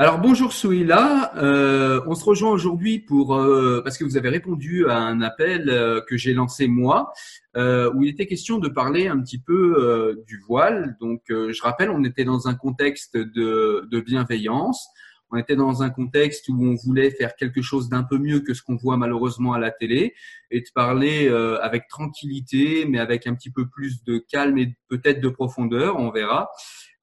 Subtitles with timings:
[0.00, 4.88] Alors bonjour Souila, euh, on se rejoint aujourd'hui pour euh, parce que vous avez répondu
[4.88, 7.12] à un appel euh, que j'ai lancé moi
[7.54, 10.96] euh, où il était question de parler un petit peu euh, du voile.
[11.02, 14.88] Donc je rappelle, on était dans un contexte de, de, bienveillance,
[15.32, 18.54] on était dans un contexte où on voulait faire quelque chose d'un peu mieux que
[18.54, 20.14] ce qu'on voit malheureusement à la télé
[20.50, 21.28] et de parler
[21.60, 26.10] avec tranquillité, mais avec un petit peu plus de calme et peut-être de profondeur, on
[26.10, 26.48] verra.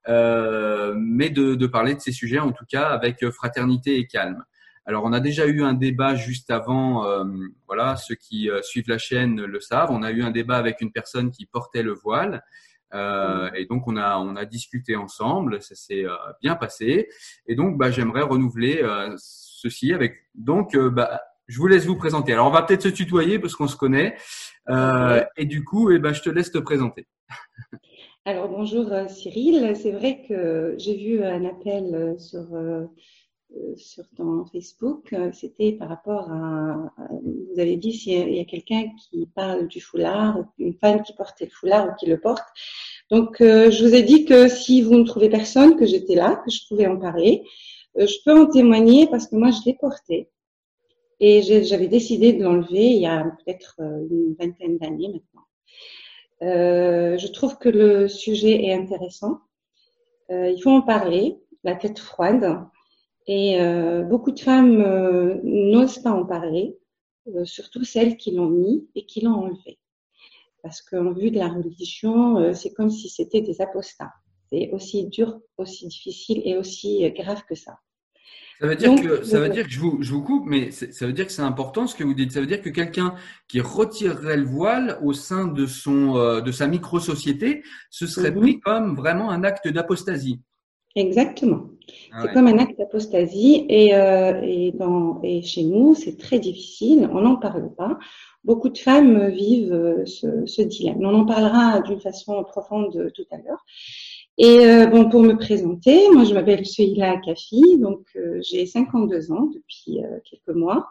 [0.08, 4.44] Euh, mais de, de, parler de ces sujets en tout cas avec fraternité et calme.
[4.88, 7.26] Alors on a déjà eu un débat juste avant, euh,
[7.68, 9.92] voilà, ceux qui euh, suivent la chaîne le savent.
[9.92, 12.42] On a eu un débat avec une personne qui portait le voile.
[12.94, 17.10] Euh, et donc on a on a discuté ensemble, ça s'est euh, bien passé.
[17.48, 18.82] Et donc bah, j'aimerais renouveler
[19.18, 22.32] ceci avec donc bah, je vous laisse vous présenter.
[22.32, 24.16] Alors on va peut-être se tutoyer parce qu'on se connaît.
[25.36, 27.10] et du coup, et eh ben, je te laisse te présenter.
[28.28, 32.86] Alors bonjour euh, Cyril, c'est vrai que j'ai vu un appel euh, sur, euh,
[33.78, 36.92] sur ton Facebook, c'était par rapport à,
[37.24, 41.46] vous avez dit s'il y a, quelqu'un qui parle du foulard, une femme qui portait
[41.46, 42.44] le foulard ou qui le porte.
[43.12, 46.52] Donc je vous ai dit que si vous ne trouvez personne, que j'étais là, que
[46.52, 47.44] je pouvais en parler,
[47.96, 50.30] je peux en témoigner parce que moi je l'ai porté.
[51.22, 55.47] Et j'avais décidé de l'enlever il y a peut-être une vingtaine d'années maintenant.
[56.44, 59.40] Euh, je trouve que le sujet est intéressant.
[60.30, 62.60] Euh, il faut en parler, la tête froide.
[63.28, 66.78] Et euh, beaucoup de femmes euh, n'osent pas en parler,
[67.36, 69.80] euh, surtout celles qui l'ont mis et qui l'ont enlevé.
[70.64, 74.12] Parce qu'en vue de la religion, c'est comme si c'était des apostats.
[74.50, 77.78] C'est aussi dur, aussi difficile et aussi grave que ça.
[78.60, 81.06] Ça veut dire que ça veut dire que je vous, je vous coupe, mais ça
[81.06, 82.32] veut dire que c'est important ce que vous dites.
[82.32, 83.14] Ça veut dire que quelqu'un
[83.48, 88.32] qui retirerait le voile au sein de son euh, de sa micro société, ce serait
[88.32, 88.42] mhm.
[88.42, 90.40] pris comme vraiment un acte d'apostasie.
[90.96, 91.70] Exactement.
[92.12, 94.42] Ah c'est comme un acte d'apostasie et, euh,
[95.24, 97.08] et, chez nous, c'est très difficile.
[97.14, 98.00] On n'en parle pas.
[98.44, 100.98] Beaucoup de femmes vivent euh, ce, ce dilemme.
[101.02, 103.64] On en parlera d'une façon profonde tout à l'heure.
[104.40, 109.32] Et euh, bon, pour me présenter, moi je m'appelle Suila Kafi, donc euh, j'ai 52
[109.32, 110.88] ans depuis euh, quelques mois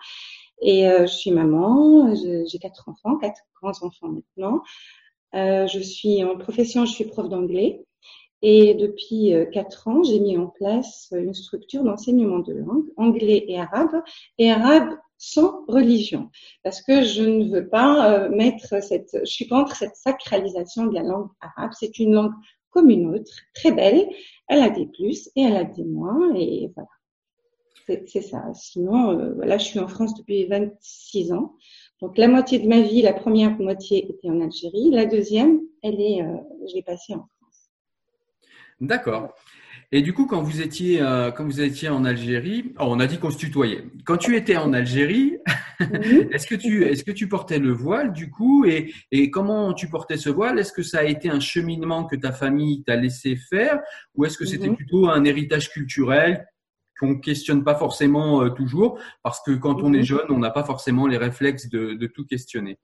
[0.60, 4.62] et euh, je suis maman, j'ai quatre enfants, quatre grands enfants maintenant.
[5.32, 7.84] je suis en profession, je suis prof d'anglais
[8.42, 13.60] et depuis quatre ans, j'ai mis en place une structure d'enseignement de langue, anglais et
[13.60, 14.02] arabe,
[14.38, 16.30] et arabe sans religion,
[16.64, 21.02] parce que je ne veux pas mettre cette, je suis contre cette sacralisation de la
[21.02, 21.70] langue arabe.
[21.78, 22.32] C'est une langue
[22.76, 24.06] comme une autre, très belle.
[24.48, 26.88] Elle a des plus et elle a des moins, et voilà.
[28.06, 28.42] C'est ça.
[28.52, 31.54] Sinon, euh, voilà, je suis en France depuis 26 ans.
[32.02, 36.00] Donc la moitié de ma vie, la première moitié était en Algérie, la deuxième, elle
[36.00, 36.36] est, euh,
[36.68, 37.70] je l'ai passée en France.
[38.80, 39.34] D'accord.
[39.92, 43.06] Et du coup, quand vous étiez, euh, quand vous étiez en Algérie, oh, on a
[43.06, 43.84] dit qu'on se tutoyait.
[44.04, 45.38] Quand tu étais en Algérie,
[45.80, 46.28] mhm.
[46.32, 49.88] est-ce que tu, est-ce que tu portais le voile du coup et, et comment tu
[49.88, 50.58] portais ce voile?
[50.58, 53.80] Est-ce que ça a été un cheminement que ta famille t'a laissé faire
[54.14, 54.76] ou est-ce que c'était mhm.
[54.76, 56.46] plutôt un héritage culturel
[56.98, 60.04] qu'on questionne pas forcément euh, toujours parce que quand on est mhm.
[60.04, 62.78] jeune, on n'a pas forcément les réflexes de, de tout questionner?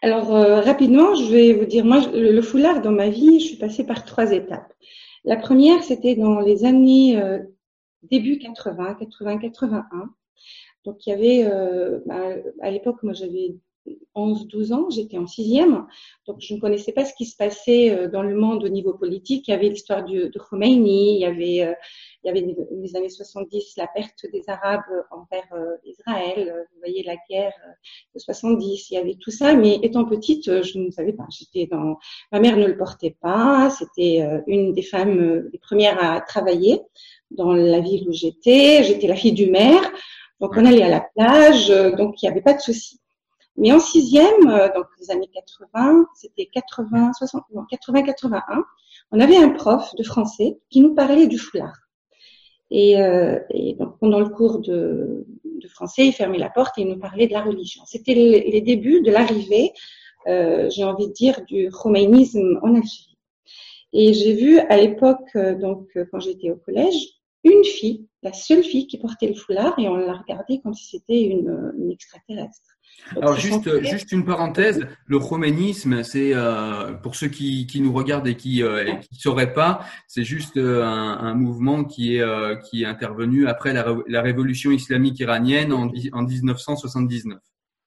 [0.00, 3.56] Alors euh, rapidement, je vais vous dire, moi, le foulard dans ma vie, je suis
[3.56, 4.72] passée par trois étapes.
[5.24, 7.38] La première, c'était dans les années euh,
[8.02, 10.10] début 80, 80, 81.
[10.88, 12.30] Donc, il y avait, euh, bah,
[12.62, 13.54] à l'époque, moi, j'avais
[14.14, 15.86] 11, 12 ans, j'étais en sixième,
[16.26, 18.94] donc je ne connaissais pas ce qui se passait euh, dans le monde au niveau
[18.94, 19.48] politique.
[19.48, 21.74] Il y avait l'histoire de Khomeini, il y avait, euh,
[22.24, 25.46] il y avait les années 70 la perte des Arabes envers
[25.84, 26.66] Israël.
[26.72, 27.52] Vous voyez la guerre
[28.14, 29.54] de 70, il y avait tout ça.
[29.54, 31.26] Mais étant petite, je ne savais pas.
[31.30, 31.98] J'étais dans,
[32.32, 33.68] ma mère ne le portait pas.
[33.70, 36.80] C'était une des femmes les premières à travailler
[37.30, 38.82] dans la ville où j'étais.
[38.84, 39.82] J'étais la fille du maire.
[40.40, 43.00] Donc on allait à la plage, donc il n'y avait pas de souci.
[43.58, 48.64] Mais en sixième, euh, donc les années 80, c'était 80, 60, 80, 81,
[49.10, 51.76] on avait un prof de français qui nous parlait du foulard.
[52.70, 56.82] Et, euh, et donc pendant le cours de, de, français, il fermait la porte et
[56.82, 57.82] il nous parlait de la religion.
[57.86, 59.72] C'était les, débuts de l'arrivée,
[60.26, 63.16] euh, j'ai envie de dire, du romanisme en Algérie.
[63.92, 68.62] Et j'ai vu à l'époque, euh, donc quand j'étais au collège, une fille, la seule
[68.62, 72.78] fille qui portait le foulard, et on la regardait comme si c'était une, une extraterrestre.
[73.16, 78.26] Alors juste, juste une parenthèse, le romanisme, c'est euh, pour ceux qui, qui, nous regardent
[78.26, 82.56] et qui ne euh, sauraient pas, c'est juste euh, un, un, mouvement qui est, euh,
[82.56, 87.38] qui est intervenu après la, la révolution islamique iranienne en, en 1979.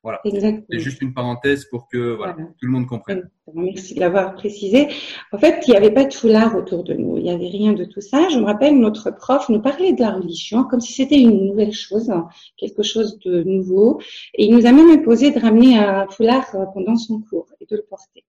[0.03, 0.19] Voilà.
[0.23, 3.29] C'est juste une parenthèse pour que voilà, tout le monde comprenne.
[3.53, 4.87] Merci de l'avoir précisé.
[5.31, 7.17] En fait, il n'y avait pas de foulard autour de nous.
[7.17, 8.27] Il n'y avait rien de tout ça.
[8.29, 11.73] Je me rappelle, notre prof nous parlait de la religion comme si c'était une nouvelle
[11.73, 12.27] chose, hein,
[12.57, 14.01] quelque chose de nouveau.
[14.33, 17.75] Et il nous a même imposé de ramener un foulard pendant son cours et de
[17.75, 18.25] le porter.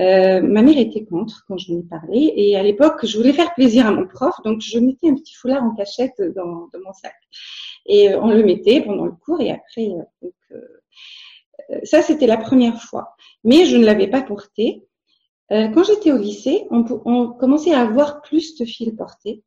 [0.00, 3.32] Euh, ma mère était contre quand je lui ai parlé et à l'époque, je voulais
[3.32, 6.80] faire plaisir à mon prof, donc je mettais un petit foulard en cachette dans, dans
[6.84, 7.14] mon sac.
[7.86, 10.30] Et on le mettait pendant le cours et après, euh, euh,
[11.84, 13.16] ça c'était la première fois.
[13.44, 14.84] Mais je ne l'avais pas porté.
[15.50, 19.42] quand j'étais au lycée, on, commençait à avoir plus de fils portés.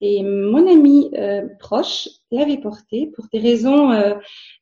[0.00, 1.10] Et mon ami
[1.60, 3.90] proche l'avait porté pour des raisons,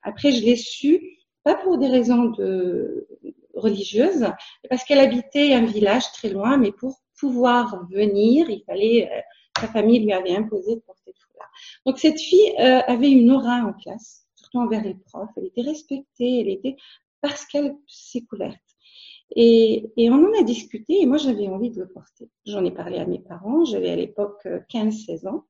[0.02, 3.08] après je l'ai su, pas pour des raisons de,
[3.54, 4.26] religieuse,
[4.68, 9.20] parce qu'elle habitait un village très loin, mais pour pouvoir venir, il fallait, euh,
[9.60, 11.50] sa famille lui avait imposé de porter le foulard.
[11.86, 14.21] Donc cette fille euh, avait une aura en classe,
[14.52, 15.30] surtout envers les profs.
[15.36, 16.76] Elle était respectée, elle était
[17.20, 18.58] parce qu'elle s'est couverte.
[19.34, 22.28] Et, et, on en a discuté et moi j'avais envie de le porter.
[22.44, 25.44] J'en ai parlé à mes parents, j'avais à l'époque 15-16 euh, ans.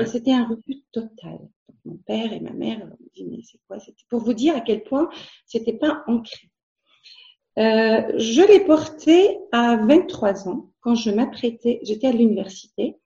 [0.00, 1.38] Et c'était un refus total.
[1.68, 3.78] Donc, mon père et ma mère m'ont dit mais c'est quoi?
[3.78, 5.10] C'était pour vous dire à quel point
[5.44, 6.48] c'était pas ancré.
[7.58, 12.96] Euh, je l'ai porté à 23 ans, quand je m'apprêtais, j'étais à l'université.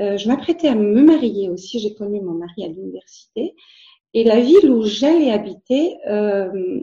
[0.00, 3.54] Euh, je m'apprêtais à me marier aussi, j'ai connu mon mari à l'université.
[4.14, 6.80] Et la ville où j'allais habiter, euh,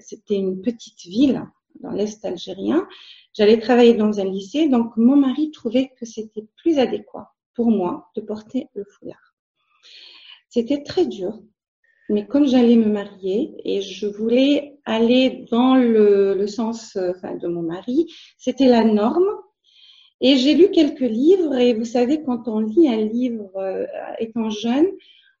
[0.00, 1.44] c'était une petite ville
[1.80, 2.86] dans l'Est algérien.
[3.34, 8.10] J'allais travailler dans un lycée, donc mon mari trouvait que c'était plus adéquat pour moi
[8.16, 9.34] de porter le foulard.
[10.48, 11.40] C'était très dur
[12.08, 18.06] mais comme j'allais me marier et je voulais aller dans le, sens de mon mari,
[18.38, 19.28] c'était la norme.
[20.20, 23.86] Et j'ai lu quelques livres et vous savez, quand on lit un livre euh,
[24.18, 24.86] étant jeune,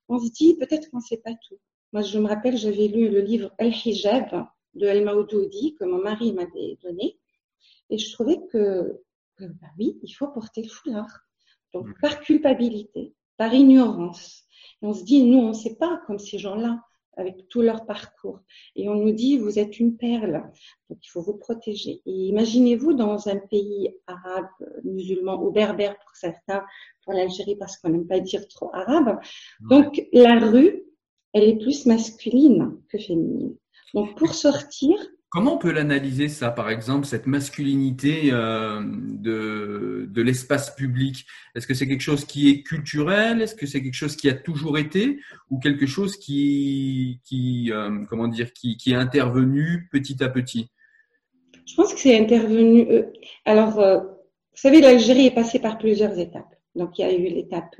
[0.08, 1.58] on se dit peut-être qu'on ne sait pas tout.
[1.92, 6.78] Moi, je me rappelle, j'avais lu le livre Al-Hijab de Al-Maoudoudi que mon mari m'avait
[6.82, 7.18] donné.
[7.90, 9.00] Et je trouvais que,
[9.36, 11.20] que bah oui, il faut porter le foulard.
[11.72, 14.44] Donc, par culpabilité, par ignorance,
[14.82, 16.82] on se dit, nous, on ne sait pas comme ces gens-là,
[17.18, 18.40] avec tout leur parcours.
[18.76, 20.44] Et on nous dit, vous êtes une perle,
[20.88, 22.00] donc il faut vous protéger.
[22.06, 24.46] Et imaginez-vous dans un pays arabe,
[24.84, 26.64] musulman ou berbère pour certains,
[27.04, 29.18] pour l'Algérie parce qu'on n'aime pas dire trop arabe.
[29.68, 30.84] Donc la rue,
[31.32, 33.56] elle est plus masculine que féminine.
[33.94, 34.96] Donc pour sortir,
[35.30, 41.26] Comment on peut l'analyser ça, par exemple, cette masculinité euh, de, de l'espace public?
[41.54, 43.42] Est-ce que c'est quelque chose qui est culturel?
[43.42, 45.20] Est-ce que c'est quelque chose qui a toujours été?
[45.50, 50.70] Ou quelque chose qui, qui euh, comment dire, qui, qui, est intervenu petit à petit?
[51.66, 52.86] Je pense que c'est intervenu.
[52.90, 53.02] Euh,
[53.44, 54.08] alors, vous
[54.54, 56.54] savez, l'Algérie est passée par plusieurs étapes.
[56.74, 57.76] Donc, il y a eu l'étape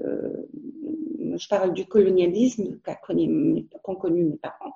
[1.37, 2.79] je parle du colonialisme
[3.83, 4.75] qu'ont connu mes parents.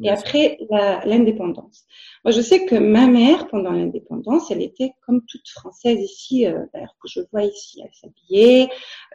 [0.00, 0.58] Et après,
[1.04, 1.86] l'indépendance.
[2.24, 6.64] Moi, je sais que ma mère, pendant l'indépendance, elle était comme toute française ici, euh,
[6.74, 7.82] que je vois ici.
[7.82, 8.68] Elle s'habillait,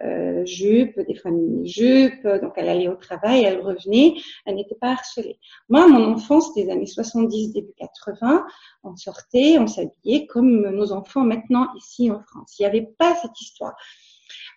[0.03, 4.15] euh, jupe, des fois mini-jupe, donc elle allait au travail, elle revenait,
[4.45, 5.39] elle n'était pas harcelée.
[5.69, 8.45] Moi, mon enfance des années 70, début 80,
[8.83, 12.56] on sortait, on s'habillait comme nos enfants maintenant ici en France.
[12.59, 13.75] Il n'y avait pas cette histoire.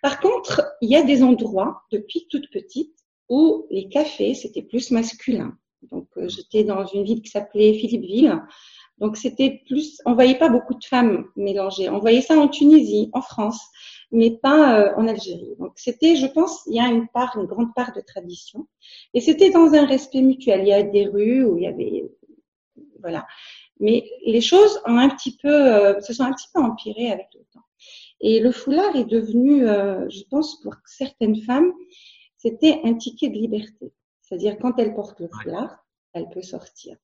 [0.07, 2.95] Par contre, il y a des endroits, depuis toute petite,
[3.29, 5.59] où les cafés, c'était plus masculin.
[5.91, 8.41] Donc, euh, j'étais dans une ville qui s'appelait Philippeville.
[8.99, 11.91] Donc, c'était plus, on voyait pas beaucoup de femmes mélangées.
[11.91, 13.61] On voyait ça en Tunisie, en France,
[14.13, 15.57] mais pas euh, en Algérie.
[15.59, 18.69] Donc, c'était, je pense, il y a une part, une grande part de tradition.
[19.13, 20.61] Et c'était dans un respect mutuel.
[20.61, 22.05] Il y a des rues où il y avait,
[23.01, 23.27] voilà.
[23.81, 27.27] Mais les choses ont un petit peu, euh, se sont un petit peu empirées avec
[27.35, 27.66] le temps.
[28.21, 31.73] Et le foulard est devenu, euh, je pense, pour certaines femmes,
[32.37, 33.93] c'était un ticket de liberté.
[34.23, 36.97] C'est-à-dire, quand elle porte le foulard, elle peut sortir.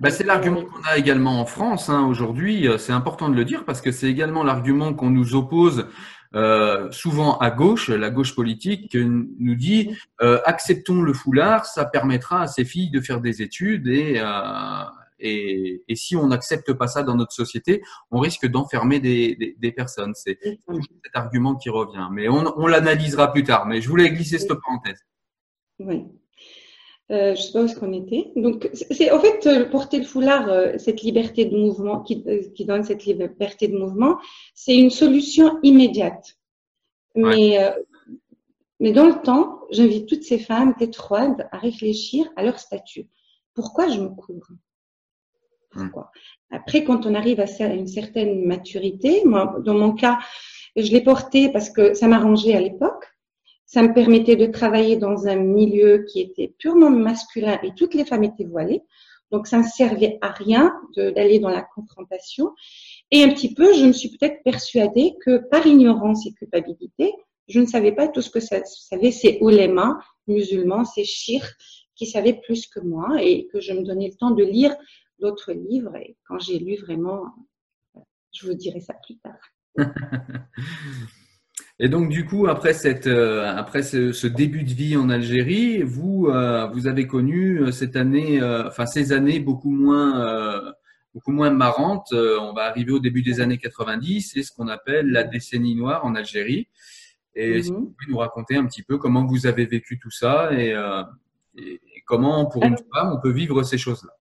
[0.00, 2.68] Bah, c'est l'argument qu'on a également en France hein, aujourd'hui.
[2.68, 5.86] Euh, c'est important de le dire parce que c'est également l'argument qu'on nous oppose
[6.34, 11.84] euh, souvent à gauche, la gauche politique, qui nous dit euh, acceptons le foulard, ça
[11.84, 14.84] permettra à ces filles de faire des études et, euh,
[15.22, 19.56] et, et si on n'accepte pas ça dans notre société, on risque d'enfermer des, des,
[19.58, 20.12] des, personnes.
[20.14, 22.08] C'est toujours cet argument qui revient.
[22.12, 23.66] Mais on, on l'analysera plus tard.
[23.66, 25.00] Mais je voulais glisser cette parenthèse.
[25.78, 26.06] Oui.
[27.10, 28.32] Euh, je sais pas où est-ce qu'on était.
[28.36, 32.42] Donc, c'est en fait euh, porter le foulard, euh, cette liberté de mouvement qui, euh,
[32.54, 34.18] qui, donne cette liberté de mouvement,
[34.54, 36.38] c'est une solution immédiate.
[37.14, 37.74] Mais, ouais.
[38.80, 43.06] mais dans le temps, j'invite toutes ces femmes tétroides à réfléchir à leur statut.
[43.52, 44.48] Pourquoi je me couvre?
[45.72, 46.10] Pourquoi.
[46.50, 50.18] Après, quand on arrive à une certaine maturité, moi, dans mon cas,
[50.76, 53.06] je l'ai porté parce que ça m'arrangeait à l'époque.
[53.66, 58.04] Ça me permettait de travailler dans un milieu qui était purement masculin et toutes les
[58.04, 58.82] femmes étaient voilées.
[59.30, 62.50] Donc, ça ne servait à rien d'aller dans la confrontation.
[63.10, 67.14] Et un petit peu, je me suis peut-être persuadée que par ignorance et culpabilité,
[67.48, 71.48] je ne savais pas tout ce que ça savait ces oulémas musulmans, ces chirs
[71.94, 74.74] qui savaient plus que moi et que je me donnais le temps de lire
[75.22, 75.96] d'autres livres.
[75.96, 77.24] Et quand j'ai lu vraiment,
[78.34, 79.40] je vous dirai ça plus tard.
[81.78, 86.28] Et donc, du coup, après, cette, euh, après ce, début de vie en Algérie, vous,
[86.28, 90.62] euh, vous avez connu euh, cette année, enfin ces années beaucoup moins,
[91.14, 92.12] beaucoup moins marrantes.
[92.12, 96.04] on va arriver au début des années 90, c'est ce qu'on appelle la décennie noire
[96.04, 96.68] en Algérie.
[97.34, 100.52] Et si vous pouvez nous raconter un petit peu comment vous avez vécu tout ça
[100.52, 100.76] et,
[101.56, 104.12] et comment, pour une femme, on peut vivre ces choses-là.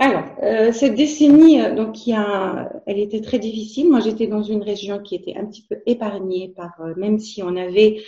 [0.00, 3.88] Alors, euh, cette décennie, euh, donc, il a, elle était très difficile.
[3.90, 7.42] Moi, j'étais dans une région qui était un petit peu épargnée par, euh, même si
[7.42, 8.02] on avait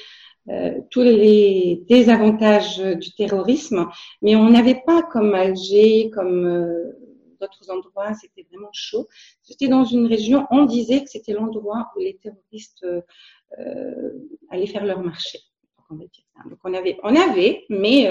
[0.93, 3.89] tous les désavantages du terrorisme,
[4.23, 6.45] mais on n'avait pas comme Alger, comme
[7.41, 9.09] d'autres endroits, c'était vraiment chaud.
[9.49, 12.87] J'étais dans une région, on disait que c'était l'endroit où les terroristes
[14.49, 15.41] allaient faire leur marché.
[15.91, 18.09] Donc on avait, on avait, mais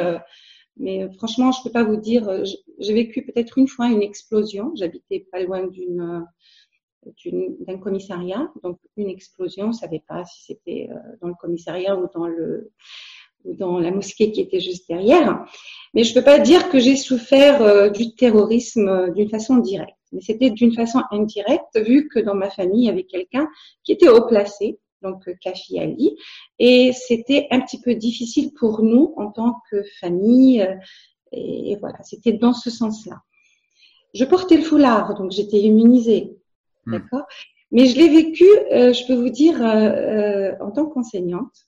[0.77, 2.27] mais euh, franchement, je peux pas vous dire.
[2.27, 2.43] Euh,
[2.79, 4.71] j'ai vécu peut-être une fois une explosion.
[4.75, 6.25] J'habitais pas loin d'une
[7.67, 9.67] d'un commissariat, donc une explosion.
[9.67, 12.71] On savait pas si c'était euh, dans le commissariat ou dans le
[13.43, 15.45] ou dans la mosquée qui était juste derrière.
[15.93, 19.95] Mais je peux pas dire que j'ai souffert du terrorisme d'une façon directe.
[20.11, 23.47] Mais c'était d'une façon indirecte, vu que dans ma famille, il y avait quelqu'un
[23.83, 26.17] qui était haut placé, donc Kafi Ali.
[26.59, 30.61] Et c'était un petit peu difficile pour nous en tant que famille.
[30.61, 30.75] Euh,
[31.31, 33.21] et voilà, c'était dans ce sens-là.
[34.13, 36.37] Je portais le foulard, donc j'étais immunisée.
[36.85, 36.93] Hmm.
[36.93, 37.25] D'accord?
[37.71, 41.67] Mais je l'ai vécu, euh, je peux vous dire, euh, en tant qu'enseignante.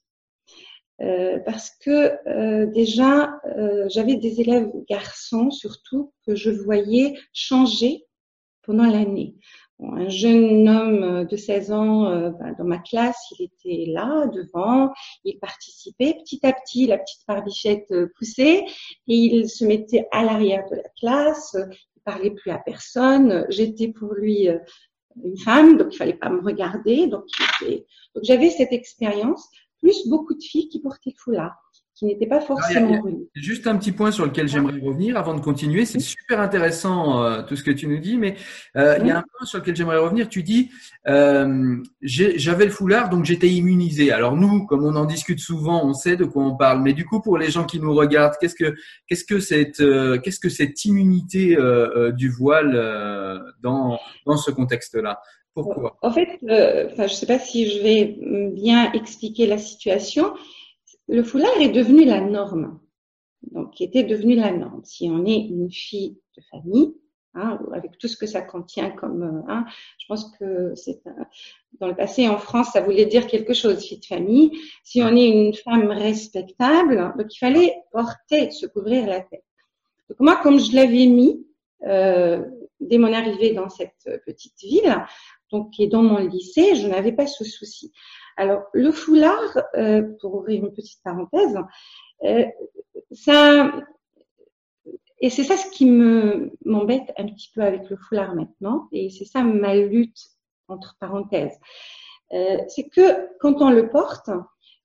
[1.45, 3.39] parce que déjà,
[3.87, 8.05] j'avais des élèves garçons surtout que je voyais changer
[8.63, 9.35] pendant l'année
[9.79, 14.91] un jeune homme de 16 ans euh, ben, dans ma classe, il était là, devant,
[15.23, 16.15] il participait.
[16.23, 18.65] Petit à petit, la petite barbichette euh, poussait
[19.07, 21.55] et il se mettait à l'arrière de la classe,
[21.95, 23.45] il parlait plus à personne.
[23.49, 24.57] J'étais pour lui euh,
[25.23, 27.07] une femme, donc il fallait pas me regarder.
[27.07, 27.25] Donc,
[27.61, 29.47] donc j'avais cette expérience,
[29.79, 31.55] plus beaucoup de filles qui portaient le foulard
[31.97, 33.01] qui n'était pas forcément
[33.33, 35.83] Juste un petit point sur lequel j'aimerais revenir avant de continuer.
[35.83, 38.35] C'est super intéressant euh, tout ce que tu nous dis, mais
[38.75, 40.29] euh, il y a un point sur lequel j'aimerais revenir.
[40.29, 40.69] Tu dis,
[41.07, 44.11] euh, j'avais le foulard, donc j'étais immunisé.
[44.11, 46.83] Alors nous, comme on en discute souvent, on sait de quoi on parle.
[46.83, 48.75] Mais du coup, pour les gens qui nous regardent, qu'est-ce que
[49.07, 49.83] qu'est-ce que cette
[50.21, 51.57] qu'est-ce que cette immunité
[52.15, 55.19] du voile dans dans ce contexte-là?
[55.55, 55.97] Pourquoi?
[56.03, 58.15] En fait, je ne sais pas si je vais
[58.51, 60.33] bien expliquer la situation
[61.07, 62.79] le foulard est devenu la norme.
[63.51, 64.81] Donc, qui était devenu la norme.
[64.83, 66.95] Si on est une fille de famille,
[67.33, 69.65] hein, avec tout ce que ça contient comme, euh, hein,
[69.99, 71.01] je pense que c'est
[71.79, 74.51] dans le passé en France, ça voulait dire quelque chose, fille de famille.
[74.83, 79.43] Si on est une femme respectable, donc il fallait porter, se couvrir la tête.
[80.09, 81.45] Donc moi, comme je l'avais mis
[81.85, 82.43] euh,
[82.79, 85.05] dès mon arrivée dans cette petite ville,
[85.51, 87.91] donc qui est dans mon lycée, je n'avais pas ce souci.
[88.37, 91.57] Alors, le foulard, euh, pour ouvrir une petite parenthèse,
[92.23, 92.45] euh,
[93.11, 93.73] ça,
[95.19, 99.09] et c'est ça ce qui me m'embête un petit peu avec le foulard maintenant, et
[99.09, 100.19] c'est ça ma lutte
[100.67, 101.57] entre parenthèses.
[102.33, 104.29] Euh, c'est que quand on le porte,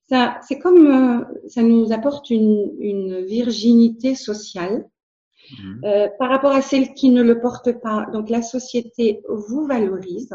[0.08, 4.88] ça, c'est comme ça nous apporte une, une virginité sociale
[5.58, 5.86] mmh.
[6.18, 8.06] par rapport à celles qui ne le portent pas.
[8.12, 10.34] Donc la société vous valorise,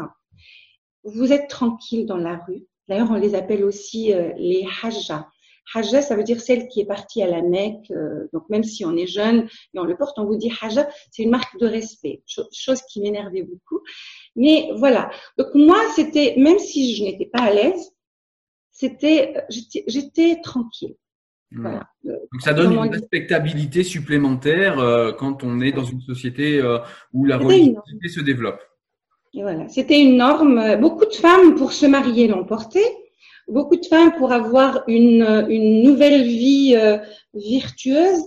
[1.04, 5.28] vous êtes tranquille dans la rue, D'ailleurs, on les appelle aussi euh, les hajja.
[5.74, 7.90] Hajja, ça veut dire celle qui est partie à la Mecque.
[7.90, 10.88] Euh, donc, même si on est jeune et on le porte, on vous dit hajja,
[11.10, 13.80] c'est une marque de respect, chose qui m'énervait beaucoup.
[14.36, 15.10] Mais voilà.
[15.36, 17.92] Donc, moi, c'était, même si je n'étais pas à l'aise,
[18.70, 20.96] c'était, j'étais tranquille.
[21.50, 21.62] Hmm.
[21.62, 21.88] Voilà.
[22.04, 26.62] Donc ça donne une respectabilité supplémentaire euh, quand on est dans une société
[27.12, 28.60] où la religiosité se développe
[29.34, 30.76] voilà, c'était une norme.
[30.76, 32.80] Beaucoup de femmes pour se marier l'ont porté.
[33.46, 36.98] Beaucoup de femmes pour avoir une, une nouvelle vie euh,
[37.34, 38.22] virtueuse,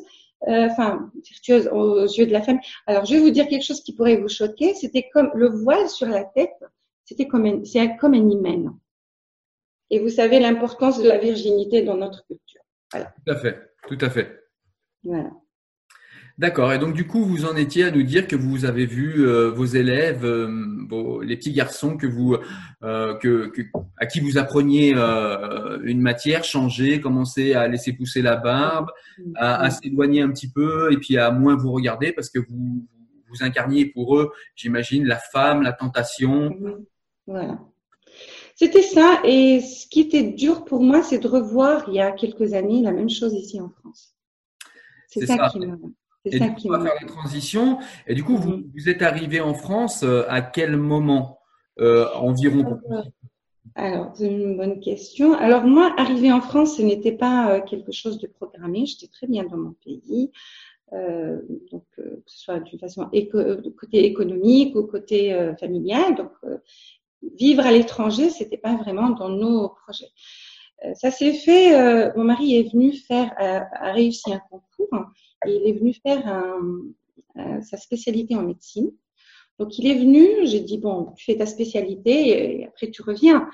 [0.48, 2.60] euh, enfin virtueuse aux yeux de la femme.
[2.88, 4.74] Alors je vais vous dire quelque chose qui pourrait vous choquer.
[4.74, 6.56] C'était comme le voile sur la tête.
[7.06, 8.74] C'était comme c'est comme un hymen.
[9.92, 12.62] Et vous savez l'importance de la virginité dans notre culture.
[12.92, 14.40] Tout à fait, tout à fait.
[15.04, 15.30] Voilà.
[16.38, 16.74] D'accord.
[16.74, 19.52] Et donc du coup, vous en étiez à nous dire que vous avez vu euh,
[19.52, 22.36] vos élèves, euh, les petits garçons que vous,
[22.84, 23.52] euh, que,
[23.98, 24.94] à qui vous appreniez
[25.84, 28.90] une matière, changer, commencer à laisser pousser la barbe,
[29.36, 32.88] à, s'éloigner un petit peu et puis à moins vous regarder parce que vous
[33.30, 36.54] vous incarniez pour eux, j'imagine, la femme, la tentation.
[37.28, 37.60] Voilà.
[38.56, 39.22] C'était ça.
[39.24, 42.82] Et ce qui était dur pour moi, c'est de revoir il y a quelques années
[42.82, 44.16] la même chose ici en France.
[45.08, 45.78] C'est ça, qui m'a
[46.26, 47.80] et ça on va faire la transition.
[48.08, 48.72] Et du coup, vous, mhm.
[48.76, 51.40] vous êtes arrivé en France euh, à quel moment
[51.80, 52.80] euh, environ?
[53.76, 55.34] Alors, c'est une bonne question.
[55.34, 58.86] Alors, moi, arriver en France, ce n'était pas euh, quelque chose de programmé.
[58.86, 60.32] J'étais très bien dans mon pays.
[60.94, 61.40] Euh,
[61.72, 63.10] donc, que ce soit d'une façon
[63.80, 66.16] côté économique ou côté familial.
[66.16, 66.32] Donc,
[67.40, 70.10] vivre à l'étranger, c'était pas vraiment dans nos projets.
[70.96, 72.14] Ça s'est fait.
[72.16, 75.06] mon mari est venu faire, a réussi un concours
[75.48, 76.52] il est venu faire
[77.64, 78.92] sa spécialité en médecine.
[79.60, 83.50] Donc, il est venu, j'ai dit, bon, tu fais ta spécialité et après tu reviens.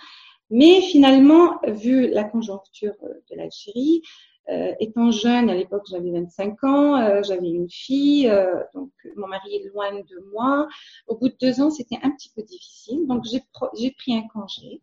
[0.49, 4.01] Mais finalement, vu la conjoncture de l'Algérie,
[4.49, 9.27] euh, étant jeune, à l'époque j'avais 25 ans, euh, j'avais une fille, euh, donc mon
[9.27, 10.69] mari est loin de moi.
[11.07, 14.81] Au bout de deux ans, c'était un petit peu difficile, donc j'ai pris un congé.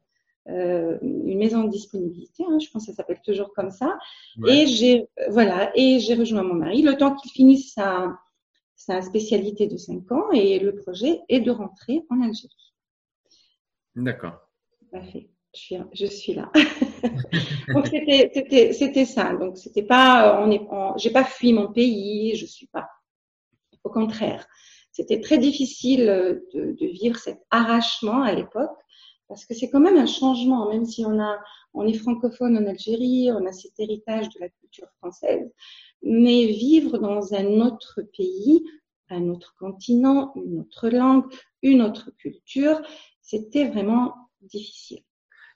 [0.48, 3.98] Euh, une maison de disponibilité, hein, je pense que ça s'appelle toujours comme ça.
[4.46, 8.14] Et j'ai voilà, et j'ai rejoint mon mari le temps qu'il finisse sa,
[8.76, 12.74] sa spécialité de 5 ans et le projet est de rentrer en Algérie.
[13.96, 14.38] D'accord.
[14.92, 15.30] Parfait.
[15.54, 16.50] Je suis, je suis là.
[17.72, 19.34] Donc c'était c'était ça.
[19.34, 20.60] Donc c'était pas on est
[20.98, 22.90] j'ai pas fui mon pays, je suis pas.
[23.82, 24.46] Au contraire,
[24.92, 26.06] c'était très difficile
[26.52, 28.76] de, de vivre cet arrachement à l'époque
[29.28, 31.38] parce que c'est quand même un changement, même si on, a,
[31.72, 35.50] on est francophone en Algérie, on a cet héritage de la culture française,
[36.02, 38.64] mais vivre dans un autre pays,
[39.10, 41.24] un autre continent, une autre langue,
[41.62, 42.80] une autre culture,
[43.20, 45.00] c'était vraiment difficile.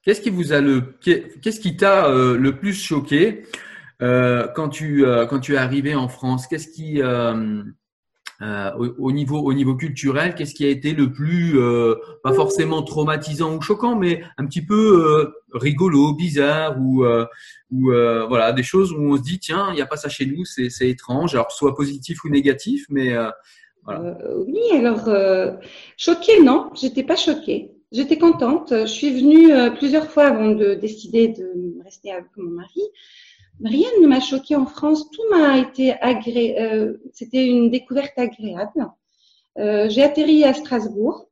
[0.03, 3.45] Qu'est-ce qui vous a le, qu'est-ce qui t'a euh, le plus choqué
[4.01, 6.47] euh, quand tu euh, quand tu es arrivé en France?
[6.47, 7.03] Qu'est-ce qui
[8.41, 12.85] euh, au, niveau au niveau culturel, qu'est-ce qui a été le plus euh, pas forcément
[12.85, 17.05] traumatisant ou choquant, mais un petit peu euh, rigolo, bizarre ou
[17.73, 20.25] ou voilà des choses où on se dit tiens il n'y a pas ça chez
[20.25, 23.13] nous, c'est c'est étrange, alors soit positif ou négatif, mais
[23.83, 24.17] voilà.
[24.47, 25.09] oui alors
[25.97, 27.73] choquée non, j'étais pas choquée.
[27.91, 28.69] J'étais contente.
[28.71, 32.83] Je suis venue plusieurs fois avant de décider de rester avec mon mari
[33.65, 35.11] rien ne m'a choqué en France.
[35.11, 36.59] Tout m'a été agréable.
[36.61, 38.87] Euh, c'était une découverte agréable.
[39.59, 41.29] Euh, j'ai atterri à Strasbourg.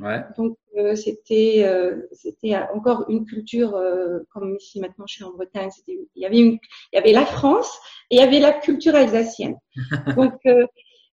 [0.00, 0.24] Ouais.
[0.36, 5.32] Donc euh, c'était euh, c'était encore une culture euh, comme ici maintenant je suis en
[5.32, 5.70] Bretagne.
[5.88, 6.58] Il y avait une,
[6.92, 7.78] il y avait la France
[8.10, 9.56] et il y avait la culture alsacienne.
[10.16, 10.34] Donc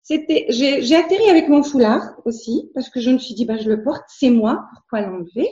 [0.03, 3.69] c'était j'ai atterri avec mon foulard aussi parce que je me suis dit bah je
[3.69, 5.49] le porte, c'est moi, pourquoi l'enlever?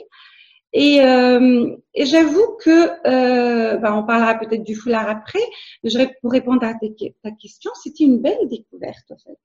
[0.73, 5.39] Et, euh, et j'avoue que, euh, bah, on parlera peut-être du foulard après,
[5.83, 9.37] mais je, pour répondre à ta question, c'était une belle découverte en fait.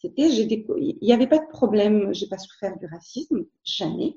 [0.00, 4.16] C'était, il n'y avait pas de problème, j'ai pas souffert du racisme, jamais.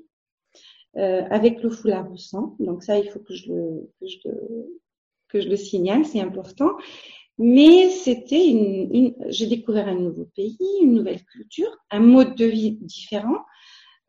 [0.96, 4.18] Euh, avec le foulard au sang, donc ça, il faut que je le, que je
[4.26, 4.80] le,
[5.28, 6.70] que je le signale, c'est important.
[7.36, 12.44] Mais c'était une, une j'ai découvert un nouveau pays, une nouvelle culture, un mode de
[12.44, 13.40] vie différent.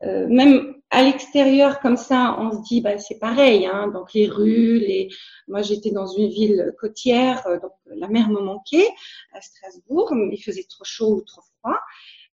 [0.02, 3.66] Euh, même à l'extérieur comme ça, on se dit bah c'est pareil.
[3.66, 5.08] Hein, donc les rues, les.
[5.48, 8.88] Moi j'étais dans une ville côtière, euh, donc la mer me manquait
[9.32, 10.12] à Strasbourg.
[10.32, 11.78] Il faisait trop chaud ou trop froid,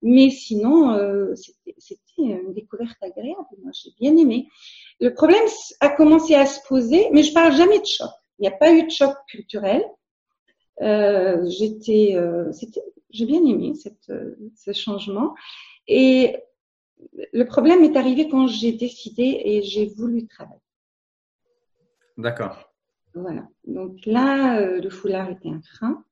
[0.02, 1.34] mais sinon euh,
[1.78, 3.46] c'était une découverte agréable.
[3.62, 4.48] Moi j'ai bien aimé.
[5.00, 5.44] Le problème
[5.80, 8.10] a commencé à se poser, mais je parle jamais de choc.
[8.38, 9.84] Il n'y a pas eu de choc culturel.
[10.80, 12.50] Euh, j'étais, euh,
[13.10, 14.12] j'ai bien aimé cette,
[14.56, 15.34] ce changement.
[15.86, 16.36] Et
[17.32, 20.60] le problème est arrivé quand j'ai décidé et j'ai voulu travailler.
[22.16, 22.72] D'accord.
[23.14, 23.46] Voilà.
[23.66, 26.04] Donc là, euh, le foulard était un frein.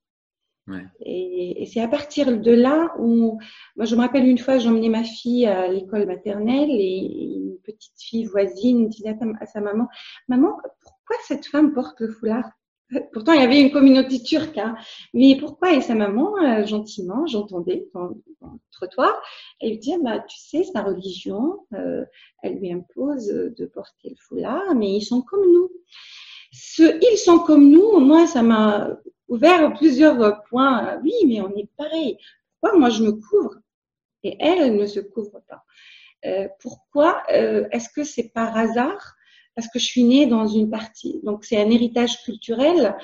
[0.67, 0.85] Ouais.
[1.01, 3.41] Et, c'est à partir de là où,
[3.77, 8.01] moi je me rappelle une fois, j'emmenais ma fille à l'école maternelle et une petite
[8.01, 9.89] fille voisine disait à sa maman,
[10.29, 12.51] maman, pourquoi cette femme porte le foulard?
[13.13, 14.59] Pourtant, il y avait une communauté turque.
[14.59, 14.77] Hein.
[15.15, 19.21] Mais pourquoi Et sa maman, euh, gentiment, j'entendais dans, le trottoir,
[19.61, 22.05] elle lui disait, bah, tu sais, sa religion, euh,
[22.43, 25.71] elle lui impose de porter le foulard, mais ils sont comme nous.
[26.53, 28.99] Ce, ils sont comme nous, moi, ça m'a
[29.29, 30.99] ouvert plusieurs points.
[31.03, 32.19] Oui, mais on est pareil.
[32.61, 33.57] Pourquoi moi, je me couvre
[34.23, 35.65] et elle, elle ne se couvre pas?
[36.27, 39.15] Euh, Pourquoi Est-ce que c'est par hasard
[39.61, 42.97] parce que je suis née dans une partie, donc c'est un héritage culturel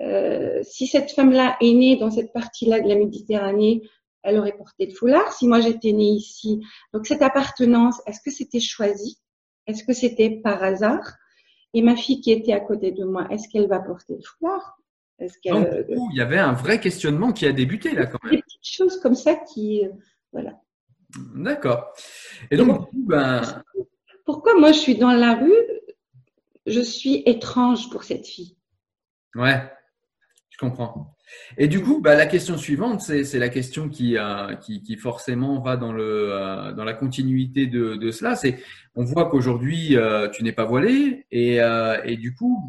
[0.00, 3.82] euh, si cette femme-là est née dans cette partie-là de la Méditerranée,
[4.22, 5.32] elle aurait porté le foulard.
[5.32, 6.60] Si moi j'étais née ici,
[6.92, 9.18] donc cette appartenance, est-ce que c'était choisi?
[9.66, 11.14] Est-ce que c'était par hasard?
[11.74, 14.78] Et ma fille qui était à côté de moi, est-ce qu'elle va porter le foulard?
[15.18, 15.68] Donc,
[16.12, 18.34] il y avait un vrai questionnement qui a débuté là quand même.
[18.34, 19.90] Des petites choses comme ça qui, euh,
[20.30, 20.60] voilà.
[21.34, 21.94] D'accord.
[22.50, 23.62] Et donc, ben...
[24.26, 25.54] pourquoi moi je suis dans la rue
[26.66, 28.56] Je suis étrange pour cette fille.
[29.34, 29.62] Ouais,
[30.50, 31.16] je comprends.
[31.58, 35.60] Et du coup, bah, la question suivante, c'est la question qui, euh, qui, qui, forcément
[35.60, 38.36] va dans, le, euh, dans la continuité de, de cela.
[38.36, 38.62] C'est,
[38.94, 39.96] on voit qu'aujourd'hui,
[40.32, 41.58] tu n'es pas voilé et,
[42.04, 42.62] et du coup,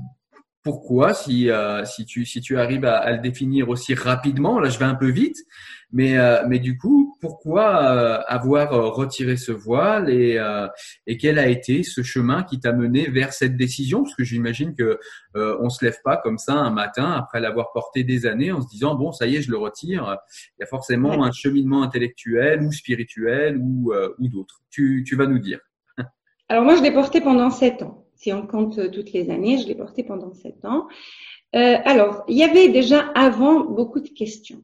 [0.67, 4.77] pourquoi si, euh, si, tu, si tu arrives à, le définir aussi rapidement, là je
[4.77, 5.38] vais un peu vite,
[5.91, 10.38] mais, euh, mais du coup, pourquoi euh, avoir retiré ce voile et,
[11.06, 14.04] et quel a été ce chemin qui t'a mené vers cette décision?
[14.04, 15.00] Parce que j'imagine que
[15.36, 18.67] on se lève pas comme ça un matin après l'avoir porté des années en se
[18.67, 20.17] disant bon ça y est je le retire.
[20.58, 24.62] Il y a forcément un cheminement intellectuel ou spirituel ou, ou d'autres.
[24.69, 25.60] Tu, tu vas nous dire.
[26.50, 29.58] Alors moi je l'ai porté pendant sept ans si on compte euh, toutes les années.
[29.58, 30.88] Je l'ai porté pendant sept ans.
[31.56, 34.63] Euh, alors, il y avait déjà avant beaucoup de questions.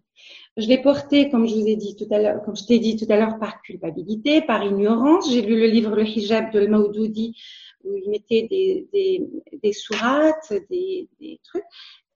[0.57, 2.95] Je l'ai porté, comme je vous ai dit tout à l'heure, comme je t'ai dit
[2.95, 5.31] tout à l'heure, par culpabilité, par ignorance.
[5.31, 7.41] J'ai lu le livre Le Hijab de Maudoudi
[7.83, 9.27] où il mettait des, des,
[9.61, 11.65] des sourates, des, des trucs.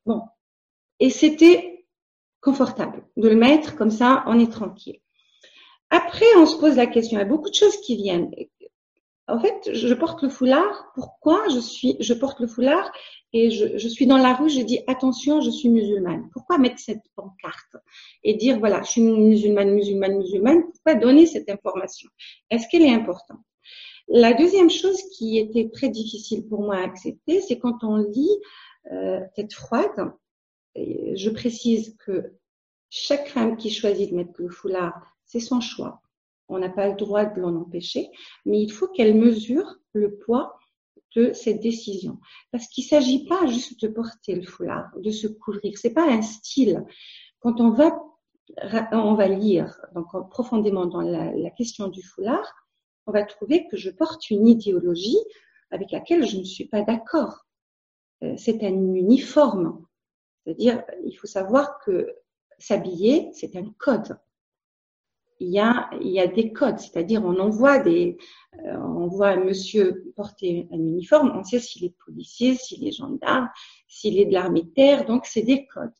[0.05, 0.21] Bon.
[0.99, 1.85] Et c'était
[2.39, 4.99] confortable de le mettre comme ça, on est tranquille.
[5.89, 8.31] Après, on se pose la question, il y a beaucoup de choses qui viennent
[9.27, 10.91] en fait, je porte le foulard.
[10.95, 12.91] Pourquoi je suis, je porte le foulard
[13.33, 16.29] et je, je, suis dans la rue, je dis attention, je suis musulmane.
[16.31, 17.75] Pourquoi mettre cette pancarte
[18.23, 20.63] et dire voilà, je suis musulmane, musulmane, musulmane.
[20.71, 22.09] Pourquoi donner cette information?
[22.49, 23.41] Est-ce qu'elle est importante?
[24.07, 28.37] La deuxième chose qui était très difficile pour moi à accepter, c'est quand on lit
[28.91, 30.13] euh, tête froide.
[30.75, 32.31] je précise que
[32.89, 36.01] chaque femme qui choisit de mettre le foulard, c'est son choix
[36.49, 38.09] on n'a pas le droit de l'en empêcher,
[38.45, 40.56] mais il faut qu'elle mesure le poids
[41.17, 42.19] de cette décision.
[42.51, 45.77] Parce qu'il ne s'agit pas juste de porter le foulard, de se couvrir.
[45.77, 46.85] C'est pas un style.
[47.39, 47.99] Quand on va,
[48.91, 52.53] on va lire donc profondément dans la, la question du foulard,
[53.07, 55.17] on va trouver que je porte une idéologie
[55.71, 57.45] avec laquelle je ne suis pas d'accord.
[58.23, 59.85] Euh, c'est un uniforme.
[60.43, 62.15] C'est-à-dire, il faut savoir que
[62.57, 64.17] s'habiller, c'est un code
[65.39, 68.17] il y a, il y a des codes, c'est-à-dire on envoie des,
[68.65, 72.91] euh, on voit un monsieur porter un uniforme, on sait s'il est policier, s'il est
[72.91, 73.49] gendarme,
[73.87, 75.93] s'il est de l'armée de terre, donc c'est des codes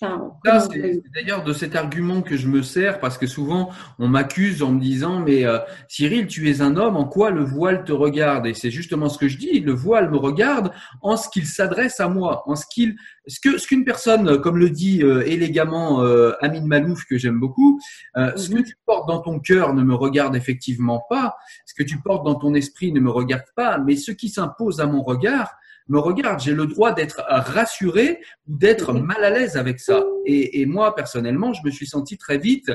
[0.00, 4.72] c'est d'ailleurs de cet argument que je me sers parce que souvent on m'accuse en
[4.72, 8.46] me disant mais euh, Cyril tu es un homme en quoi le voile te regarde?
[8.46, 12.00] Et c'est justement ce que je dis le voile me regarde en ce qu'il s'adresse
[12.00, 12.96] à moi en ce qu'il
[13.28, 17.38] ce que ce qu'une personne comme le dit euh, élégamment euh, Amine Malouf que j'aime
[17.38, 17.80] beaucoup
[18.16, 18.64] ce que mhm.
[18.64, 22.34] tu portes dans ton cœur ne me regarde effectivement pas ce que tu portes dans
[22.34, 25.54] ton esprit ne me regarde pas mais ce qui s'impose à mon regard
[25.88, 26.40] me regarde.
[26.40, 29.02] J'ai le droit d'être rassuré ou d'être mhm.
[29.02, 30.02] mal à l'aise avec ça.
[30.26, 32.70] Et, et, moi, personnellement, je me suis senti très vite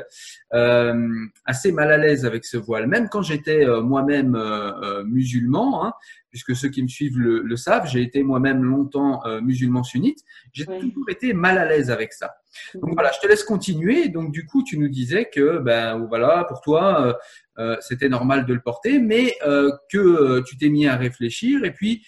[0.53, 2.87] euh, assez mal à l'aise avec ce voile.
[2.87, 5.93] Même quand j'étais euh, moi-même euh, musulman, hein,
[6.29, 10.19] puisque ceux qui me suivent le, le savent, j'ai été moi-même longtemps euh, musulman sunnite,
[10.53, 12.31] j'ai toujours été mal à l'aise avec ça.
[12.75, 14.09] Donc voilà, je te laisse continuer.
[14.09, 17.17] Donc du coup, tu nous disais que ben voilà, pour toi,
[17.59, 21.65] euh, c'était normal de le porter, mais euh, que euh, tu t'es mis à réfléchir
[21.65, 22.05] et puis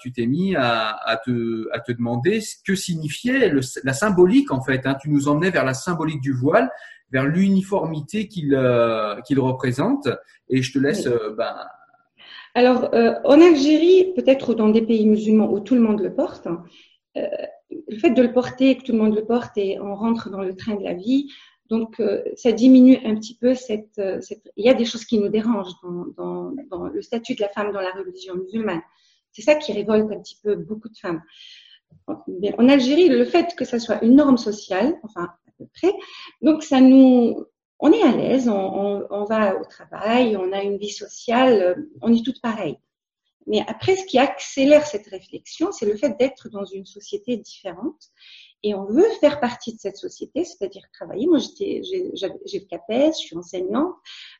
[0.00, 3.52] tu t'es mis à, te, à te demander ce que signifiait
[3.82, 4.86] la symbolique en fait.
[4.86, 4.96] Hein.
[5.00, 6.70] Tu nous emmenais vers la symbolique du voile,
[7.10, 8.50] vers l'uniformité qu'il
[9.26, 10.08] qu'il représente.
[10.48, 11.08] Et je te laisse.
[11.36, 11.56] Ben,
[12.56, 12.90] alors,
[13.24, 16.48] en Algérie, peut-être dans des pays musulmans où tout le monde le porte,
[17.14, 20.42] le fait de le porter, que tout le monde le porte et on rentre dans
[20.42, 21.28] le train de la vie,
[21.68, 25.04] donc, euh, ça diminue un petit peu cette, euh, cette, Il y a des choses
[25.04, 28.82] qui nous dérangent dans, dans, dans, le statut de la femme dans la religion musulmane.
[29.32, 31.22] C'est ça qui révolte un petit peu beaucoup de femmes.
[32.06, 35.92] En Algérie, le fait que ça soit une norme sociale, enfin à peu près,
[36.40, 37.44] donc ça nous,
[37.78, 41.86] on est à l'aise, on, on, on va au travail, on a une vie sociale,
[42.02, 42.78] on est toutes pareilles.
[43.46, 48.10] Mais après, ce qui accélère cette réflexion, c'est le fait d'être dans une société différente
[48.62, 51.28] et on veut faire partie de cette société, c'est-à-dire travailler.
[51.28, 53.94] Moi, j'ai le CAPES, je suis enseignante.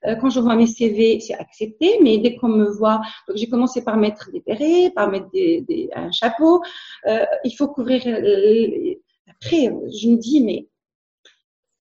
[0.05, 3.01] Euh, quand je vois mes CV, c'est accepté, mais dès qu'on me voit,
[3.35, 6.61] j'ai commencé par mettre des bérets, par mettre des, des, un chapeau.
[7.07, 8.03] Euh, il faut couvrir.
[9.29, 10.67] Après, je me dis, mais,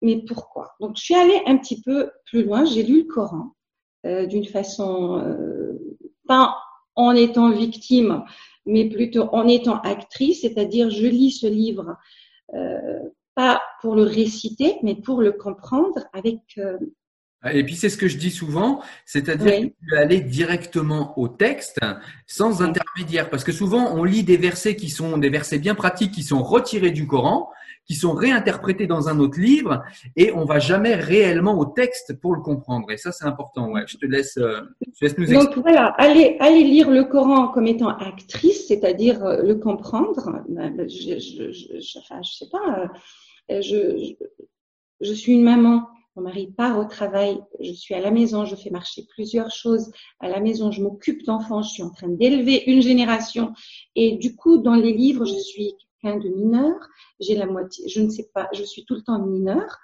[0.02, 0.74] mais pourquoi?
[0.80, 2.64] Donc, je suis allée un petit peu plus loin.
[2.64, 3.52] J'ai lu le Coran
[4.04, 5.72] euh, d'une façon, euh,
[6.26, 6.56] pas
[6.94, 8.24] en étant victime,
[8.64, 11.96] mais plutôt en étant actrice, c'est-à-dire je lis ce livre
[12.54, 13.00] euh,
[13.34, 16.78] pas pour le réciter, mais pour le comprendre avec euh,
[17.52, 21.28] et puis c'est ce que je dis souvent, c'est-à-dire que tu peux aller directement au
[21.28, 21.78] texte
[22.26, 26.12] sans intermédiaire, parce que souvent on lit des versets qui sont des versets bien pratiques
[26.12, 27.50] qui sont retirés du Coran,
[27.86, 29.82] qui sont réinterprétés dans un autre livre,
[30.16, 32.90] et on va jamais réellement au texte pour le comprendre.
[32.90, 33.70] Et ça c'est important.
[33.70, 34.60] Ouais, je te laisse, euh,
[35.00, 35.44] je laisse nous expliquer.
[35.44, 40.42] Donc voilà, allez, allez lire le Coran comme étant actrice, c'est-à-dire euh, le comprendre.
[40.48, 42.90] Ben, ben, je, je, je, enfin, je sais pas.
[43.50, 44.14] Euh, je,
[45.00, 48.56] je suis une maman mon mari part au travail, je suis à la maison, je
[48.56, 52.64] fais marcher plusieurs choses à la maison, je m'occupe d'enfants, je suis en train d'élever
[52.66, 53.52] une génération.
[53.94, 55.74] Et du coup, dans les livres, je suis
[56.06, 56.74] quelqu'un de mineur,
[57.20, 59.78] j'ai la moitié, je ne sais pas, je suis tout le temps mineur,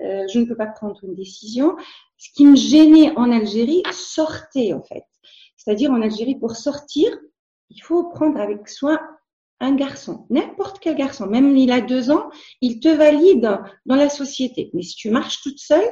[0.00, 1.76] euh, je ne peux pas prendre une décision.
[2.16, 5.04] Ce qui me gênait en Algérie, sortait en fait.
[5.56, 7.16] C'est-à-dire en Algérie, pour sortir,
[7.70, 9.00] il faut prendre avec soi
[9.60, 14.08] un garçon, n'importe quel garçon, même il a deux ans, il te valide dans la
[14.08, 14.70] société.
[14.72, 15.84] Mais si tu marches toute seule,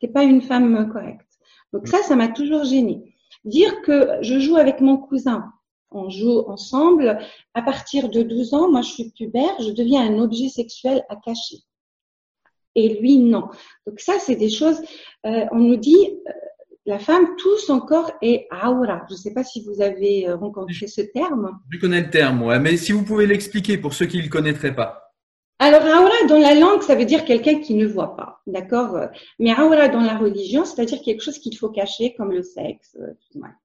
[0.00, 1.26] t'es pas une femme correcte.
[1.72, 3.16] Donc ça, ça m'a toujours gênée.
[3.44, 5.50] Dire que je joue avec mon cousin,
[5.94, 7.18] on joue ensemble,
[7.54, 11.16] à partir de 12 ans, moi je suis pubère, je deviens un objet sexuel à
[11.16, 11.58] cacher.
[12.74, 13.48] Et lui, non.
[13.86, 14.80] Donc ça, c'est des choses,
[15.26, 16.32] euh, on nous dit, euh,
[16.86, 19.02] la femme, tout son corps est aura.
[19.08, 21.58] Je ne sais pas si vous avez euh, rencontré ce terme.
[21.70, 22.58] Je connais le terme, ouais.
[22.58, 25.11] mais si vous pouvez l'expliquer pour ceux qui ne le connaîtraient pas.
[25.64, 28.98] Alors, aura dans la langue, ça veut dire quelqu'un qui ne voit pas, d'accord?
[29.38, 33.16] Mais aura dans la religion, c'est-à-dire quelque chose qu'il faut cacher, comme le sexe, le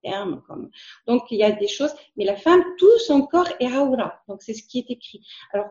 [0.03, 0.69] terme, comme.
[1.07, 1.89] Donc, il y a des choses.
[2.15, 4.21] Mais la femme, tout son corps est aura.
[4.27, 5.25] Donc, c'est ce qui est écrit.
[5.51, 5.69] Alors,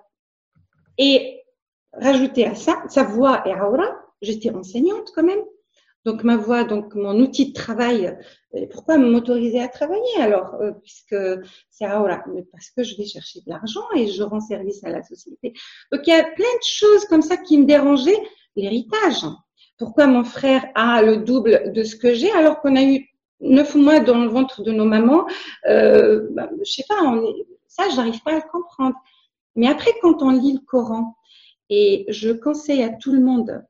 [0.98, 1.44] et
[1.92, 3.86] rajouter à ça, sa voix est aura.
[4.20, 5.44] J'étais enseignante quand même.
[6.06, 8.16] Donc ma voix, donc mon outil de travail,
[8.54, 11.16] euh, pourquoi m'autoriser à travailler alors euh, Puisque
[11.68, 15.02] c'est voilà, parce que je vais chercher de l'argent et je rends service à la
[15.02, 15.52] société.
[15.90, 18.22] Donc il y a plein de choses comme ça qui me dérangeaient.
[18.54, 19.26] L'héritage.
[19.78, 23.06] Pourquoi mon frère a le double de ce que j'ai alors qu'on a eu
[23.40, 25.26] neuf mois dans le ventre de nos mamans
[25.68, 27.20] euh, bah, Je sais pas,
[27.66, 28.94] ça je n'arrive pas à le comprendre.
[29.56, 31.16] Mais après quand on lit le Coran
[31.68, 33.62] et je conseille à tout le monde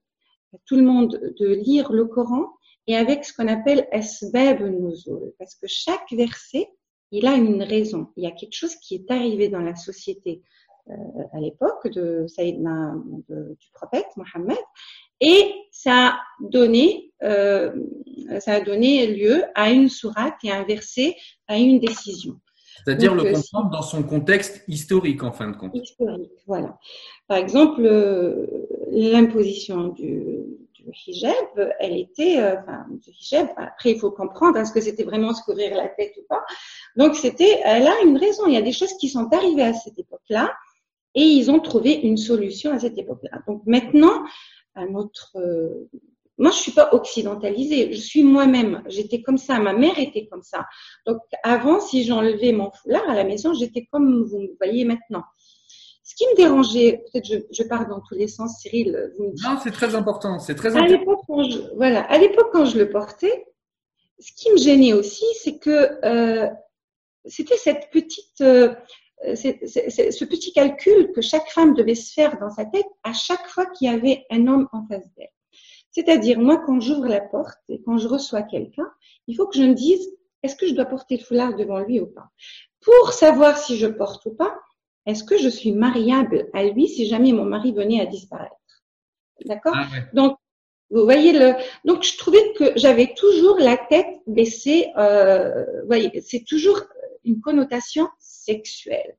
[0.64, 2.46] tout le monde de lire le Coran
[2.86, 6.68] et avec ce qu'on appelle asbab nuzul, parce que chaque verset,
[7.10, 8.08] il a une raison.
[8.16, 10.42] Il y a quelque chose qui est arrivé dans la société
[10.88, 10.94] euh,
[11.32, 12.94] à l'époque de Sayyidina,
[13.28, 14.58] du prophète Mohammed,
[15.20, 17.74] et ça a donné, euh,
[18.40, 21.16] ça a donné lieu à une sourate et un verset,
[21.48, 22.38] à une décision.
[22.84, 25.74] C'est-à-dire le euh, comprendre dans son contexte historique, en fin de compte.
[25.74, 26.78] Historique, voilà.
[27.26, 27.82] Par exemple,
[28.90, 30.44] l'imposition du,
[30.74, 35.04] du, hijab, elle était, euh, enfin, du hijab, après il faut comprendre est-ce que c'était
[35.04, 36.44] vraiment se couvrir la tête ou pas.
[36.96, 38.46] Donc c'était, elle a une raison.
[38.46, 40.54] Il y a des choses qui sont arrivées à cette époque-là
[41.14, 43.40] et ils ont trouvé une solution à cette époque-là.
[43.46, 44.24] Donc maintenant,
[44.90, 45.36] notre
[46.38, 47.92] moi, je suis pas occidentalisée.
[47.92, 48.82] Je suis moi-même.
[48.88, 49.58] J'étais comme ça.
[49.58, 50.66] Ma mère était comme ça.
[51.06, 55.24] Donc, avant, si j'enlevais mon foulard à la maison, j'étais comme vous me voyez maintenant.
[56.08, 59.12] Ce qui me dérangeait, peut-être je, je pars dans tous les sens, Cyril.
[59.18, 59.44] Vous me dites.
[59.44, 60.38] Non, c'est très important.
[60.38, 60.86] C'est très important.
[60.86, 63.44] À l'époque, quand je, voilà, à l'époque quand je le portais,
[64.20, 66.48] ce qui me gênait aussi, c'est que euh,
[67.24, 68.72] c'était cette petite, euh,
[69.34, 73.66] ce petit calcul que chaque femme devait se faire dans sa tête à chaque fois
[73.66, 75.32] qu'il y avait un homme en face d'elle.
[75.90, 78.88] C'est-à-dire, moi, quand j'ouvre la porte et quand je reçois quelqu'un,
[79.26, 80.08] il faut que je me dise,
[80.44, 82.28] est-ce que je dois porter le foulard devant lui ou pas?
[82.80, 84.56] Pour savoir si je porte ou pas,
[85.06, 88.54] est-ce que je suis mariable à lui si jamais mon mari venait à disparaître?
[89.44, 89.74] D'accord?
[89.76, 90.38] Ah Donc,
[90.90, 91.54] vous voyez le.
[91.84, 94.86] Donc, je trouvais que j'avais toujours la tête baissée.
[94.96, 96.80] Euh, vous voyez, c'est toujours
[97.24, 99.16] une connotation sexuelle.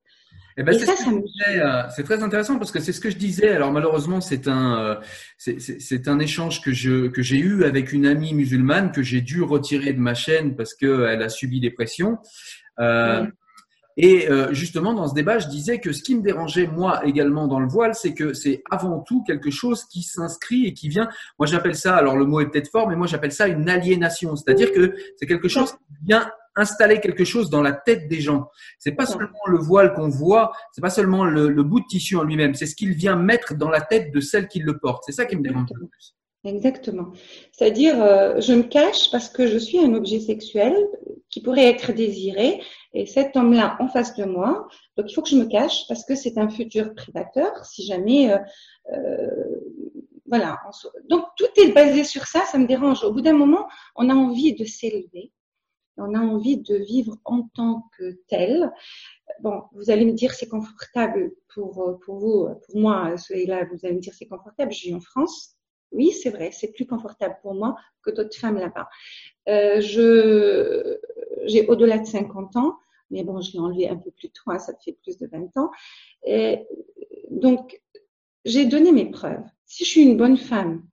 [0.60, 3.50] Eh ben, euh, c'est très intéressant parce que c'est ce que je disais.
[3.50, 4.96] Alors malheureusement, c'est un, euh,
[5.38, 9.44] c'est un échange que je que j'ai eu avec une amie musulmane que j'ai dû
[9.44, 12.18] retirer de ma chaîne parce qu'elle a subi des pressions.
[12.80, 13.28] Euh,
[13.98, 17.60] et justement, dans ce débat, je disais que ce qui me dérangeait, moi également, dans
[17.60, 21.10] le voile, c'est que c'est avant tout quelque chose qui s'inscrit et qui vient.
[21.40, 24.36] Moi, j'appelle ça, alors le mot est peut-être fort, mais moi, j'appelle ça une aliénation.
[24.36, 28.50] C'est-à-dire que c'est quelque chose qui vient installer quelque chose dans la tête des gens.
[28.80, 32.24] C'est pas seulement le voile qu'on voit, c'est pas seulement le, bout de tissu en
[32.24, 35.04] lui-même, c'est ce qu'il vient mettre dans la tête de celle qui le porte.
[35.06, 36.16] C'est ça qui me dérange le plus.
[36.44, 37.12] Exactement.
[37.52, 40.76] C'est-à-dire, euh, je me cache parce que je suis un objet sexuel
[41.30, 42.62] qui pourrait être désiré
[42.94, 46.06] et cet homme-là en face de moi, donc il faut que je me cache parce
[46.06, 48.32] que c'est un futur prédateur si jamais.
[48.32, 48.38] Euh,
[48.94, 49.28] euh,
[50.30, 50.60] voilà.
[51.10, 53.04] Donc tout est basé sur ça, ça me dérange.
[53.04, 55.32] Au bout d'un moment, on a envie de s'élever
[55.98, 58.72] on a envie de vivre en tant que tel.
[59.42, 63.96] Bon, vous allez me dire c'est confortable pour, pour vous, pour moi, celui-là, vous allez
[63.96, 65.57] me dire c'est confortable, je vis en France.
[65.92, 68.90] Oui, c'est vrai, c'est plus confortable pour moi que d'autres femmes là-bas.
[69.50, 69.80] Euh,
[71.46, 72.78] j'ai au-delà de 50 ans,
[73.10, 75.56] mais bon, je l'ai enlevé un peu plus tôt, hein, ça fait plus de 20
[75.58, 75.72] ans.
[76.26, 76.66] Et
[77.32, 77.82] donc,
[78.46, 79.44] j'ai donné mes preuves.
[79.66, 80.86] Si je suis une bonne femme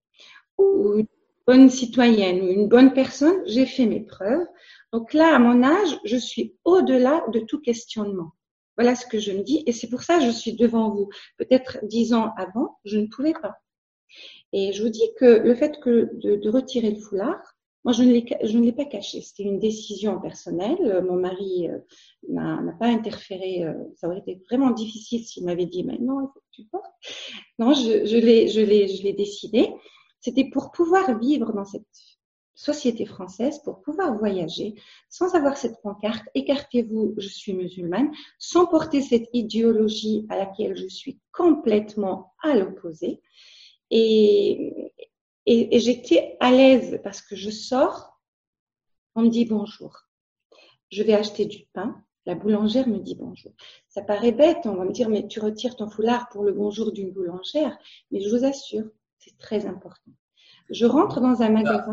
[0.59, 1.07] ou une
[1.47, 4.47] bonne citoyenne ou une bonne personne, j'ai fait mes preuves.
[4.93, 8.33] Donc là, à mon âge, je suis au-delà de tout questionnement.
[8.77, 11.09] Voilà ce que je me dis et c'est pour ça que je suis devant vous.
[11.37, 13.57] Peut-être dix ans avant, je ne pouvais pas.
[14.53, 17.40] Et je vous dis que le fait de, retirer le foulard,
[17.85, 19.21] moi, je ne l'ai pas caché.
[19.21, 21.05] C'était une décision personnelle.
[21.07, 21.79] Mon mari euh,
[22.29, 23.64] n'a pas interféré.
[23.64, 26.64] Euh, ça aurait été vraiment difficile s'il m'avait dit, mais non, il faut que tu
[26.64, 26.93] portes.
[27.59, 29.69] Non, je l'ai décidé.
[30.21, 31.85] C'était pour pouvoir vivre dans cette
[32.55, 34.75] société française, pour pouvoir voyager
[35.09, 40.87] sans avoir cette pancarte, écartez-vous, je suis musulmane, sans porter cette idéologie à laquelle je
[40.87, 43.21] suis complètement à l'opposé.
[43.97, 44.93] Et,
[45.47, 48.21] et, j'étais à l'aise parce que je sors,
[49.15, 50.09] on me dit bonjour.
[50.91, 52.03] Je vais acheter du pain.
[52.27, 53.53] La boulangère me dit bonjour.
[53.89, 56.91] Ça paraît bête, on va me dire, mais tu retires ton foulard pour le bonjour
[56.91, 57.79] d'une boulangère.
[58.11, 58.87] Mais je vous assure,
[59.19, 60.11] c'est très important.
[60.71, 61.93] Je rentre dans un magasin.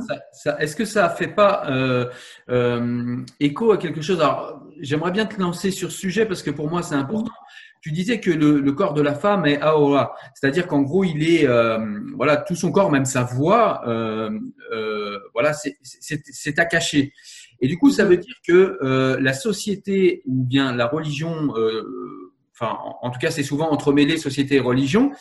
[0.58, 2.10] Est-ce que ça fait pas euh,
[2.50, 4.22] euh, écho à quelque chose?
[4.22, 7.34] Alors, j'aimerais bien te lancer sur ce sujet parce que pour moi, c'est important.
[7.82, 11.48] Tu disais que le, corps de la femme est aora, c'est-à-dire qu'en gros, il est,
[11.48, 11.80] euh,
[12.16, 14.30] voilà, tout son corps, même sa voix, euh,
[14.72, 17.12] euh, voilà, c'est à cacher.
[17.60, 18.78] Et du coup, ça veut dire que
[19.20, 21.54] la société ou bien la religion,
[22.54, 25.12] enfin, en, tout cas, c'est souvent entremêlé société et religion,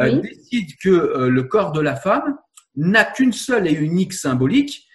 [0.00, 2.36] décide que le corps de la femme
[2.76, 4.85] n'a qu'une seule et unique symbolique,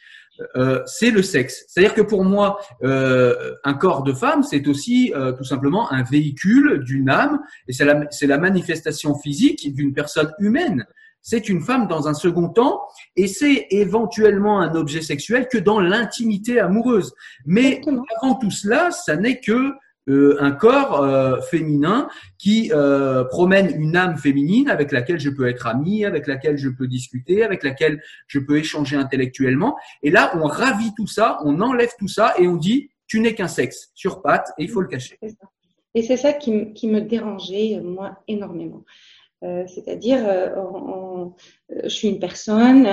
[0.56, 1.66] euh, c'est le sexe.
[1.68, 6.04] C'est-à-dire que pour moi, euh, un corps de femme, c'est aussi euh, tout simplement un
[6.04, 10.86] véhicule d'une âme, et c'est la, la manifestation physique d'une personne humaine.
[11.22, 12.82] C'est une femme dans un second temps,
[13.16, 17.14] et c'est éventuellement un objet sexuel que dans l'intimité amoureuse.
[17.46, 17.82] Mais
[18.22, 19.74] avant tout cela, ça n'est que
[20.10, 22.10] euh, un corps euh, féminin
[22.40, 26.70] qui euh, promène une âme féminine avec laquelle je peux être ami, avec laquelle je
[26.70, 29.78] peux discuter, avec laquelle je peux échanger intellectuellement.
[30.02, 33.36] Et là, on ravit tout ça, on enlève tout ça et on dit tu n'es
[33.36, 35.20] qu'un sexe sur pattes et il faut le cacher.
[35.94, 38.84] Et c'est ça qui, qui, me dérangeait moi énormément.
[39.44, 41.26] Euh, c'est-à-dire, euh, euh,
[41.84, 42.88] je suis une personne,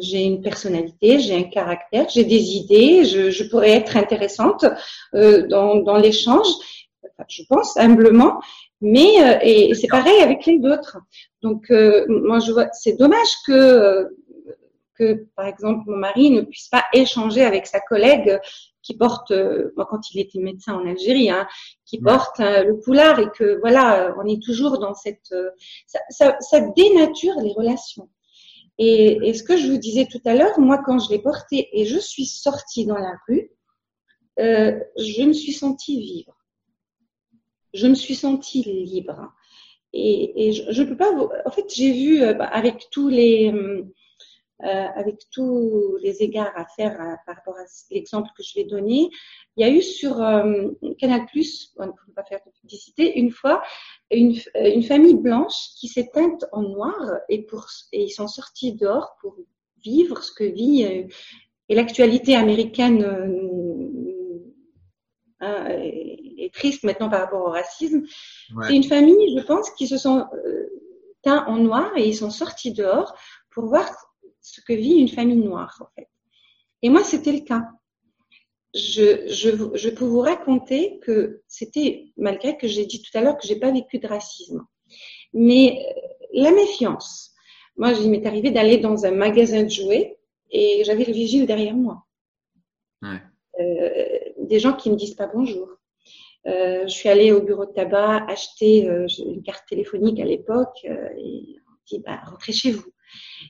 [0.00, 4.66] j'ai une personnalité, j'ai un caractère, j'ai des idées, je, je, pourrais être intéressante
[5.14, 6.46] dans, dans l'échange,
[7.28, 8.38] je pense humblement,
[8.82, 10.98] mais et, c'est pareil avec les autres.
[11.42, 11.70] Donc,
[12.08, 14.08] moi, je vois, c'est dommage que
[14.98, 18.38] que, par exemple, mon mari ne puisse pas échanger avec sa collègue
[18.82, 21.46] qui porte, euh, moi quand il était médecin en Algérie, hein,
[21.84, 25.50] qui porte euh, le foulard et que voilà, on est toujours dans cette, euh,
[25.86, 28.08] ça, ça, ça, dénature les relations.
[28.78, 31.68] Et, et, ce que je vous disais tout à l'heure, moi quand je l'ai porté
[31.72, 33.50] et je suis sortie dans la rue,
[34.38, 36.36] euh, je me suis sentie vivre.
[37.74, 39.32] Je me suis sentie libre.
[39.92, 41.28] Et, et je ne peux pas vous...
[41.44, 43.90] En fait, j'ai vu avec tous les hum,
[44.64, 48.64] euh, avec tous les égards à faire euh, par rapport à l'exemple que je vais
[48.64, 49.08] donner.
[49.56, 51.26] Il y a eu sur euh, Canal+,
[51.76, 53.62] on ne peut pas faire de publicité, une fois,
[54.10, 58.72] une, une famille blanche qui s'est teinte en noir et, pour, et ils sont sortis
[58.72, 59.36] dehors pour
[59.84, 63.04] vivre ce que vit et l'actualité américaine
[65.38, 68.02] hein, est triste maintenant par rapport au racisme.
[68.66, 70.26] C'est une famille, je pense, qui se sont
[71.22, 73.14] teints en noir et ils sont sortis dehors
[73.50, 73.88] pour voir
[74.54, 76.08] ce que vit une famille noire, en fait.
[76.82, 77.64] Et moi, c'était le cas.
[78.74, 83.38] Je, je, je, peux vous raconter que c'était, malgré que j'ai dit tout à l'heure
[83.38, 84.66] que j'ai pas vécu de racisme,
[85.32, 86.00] mais euh,
[86.34, 87.34] la méfiance.
[87.76, 90.18] Moi, il m'est arrivé d'aller dans un magasin de jouets
[90.50, 92.04] et j'avais le vigile derrière moi.
[93.02, 93.20] Ouais.
[93.60, 95.68] Euh, des gens qui me disent pas bonjour.
[96.46, 100.84] Euh, je suis allée au bureau de tabac acheter euh, une carte téléphonique à l'époque
[100.84, 102.92] et on dit bah, rentrez chez vous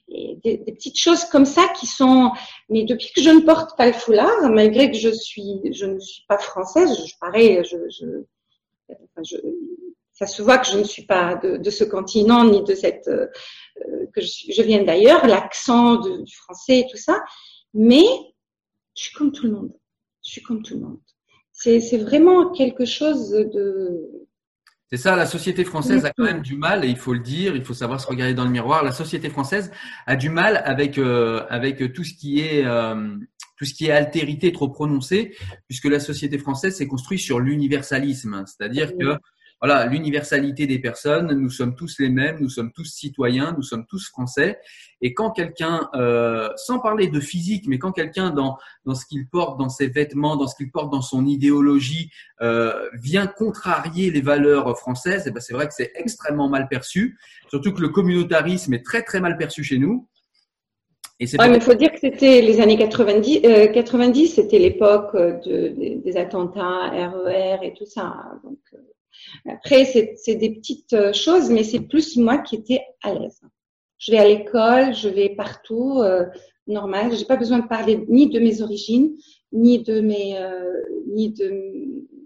[0.08, 2.32] et des, petites choses comme ça qui sont.
[2.68, 5.98] Mais depuis que je ne porte pas le foulard, malgré que je suis, je ne
[5.98, 9.24] suis pas française, je pareil, je, je,
[10.12, 13.08] ça se voit que je ne suis pas de, de ce continent ni de cette
[13.08, 13.26] euh,
[14.12, 17.22] que je, je viens d'ailleurs, l'accent du français et tout ça,
[17.74, 18.04] mais
[18.96, 19.72] je suis comme tout le monde.
[20.24, 21.00] Je suis comme tout le monde.
[21.52, 24.27] C'est vraiment quelque chose de
[24.90, 27.54] c'est ça, la société française a quand même du mal, et il faut le dire,
[27.54, 28.82] il faut savoir se regarder dans le miroir.
[28.82, 29.70] La société française
[30.06, 33.14] a du mal avec euh, avec tout ce qui est euh,
[33.58, 35.36] tout ce qui est altérité trop prononcée,
[35.66, 39.18] puisque la société française s'est construite sur l'universalisme, c'est-à-dire que
[39.60, 43.86] voilà, l'universalité des personnes, nous sommes tous les mêmes, nous sommes tous citoyens, nous sommes
[43.86, 44.58] tous français.
[45.00, 49.28] Et quand quelqu'un, euh, sans parler de physique, mais quand quelqu'un dans, dans ce qu'il
[49.28, 54.20] porte, dans ses vêtements, dans ce qu'il porte dans son idéologie, euh, vient contrarier les
[54.20, 57.18] valeurs françaises, et eh ben c'est vrai que c'est extrêmement mal perçu.
[57.48, 60.08] Surtout que le communautarisme est très très mal perçu chez nous.
[61.20, 63.42] Et mais il faut dire que c'était les années 90,
[63.74, 68.14] 90 euh, c'était l'époque de, des, attentats RER e et tout ça.
[68.44, 68.78] Donc, euh,
[69.48, 73.40] après, c'est des petites euh, choses, mais c'est plus moi qui étais à l'aise.
[73.98, 76.24] Je vais à l'école, je vais partout, euh,
[76.66, 77.14] normal.
[77.16, 79.10] J'ai pas besoin de parler ni de mes origines,
[79.52, 81.48] ni de mes, euh, ni de,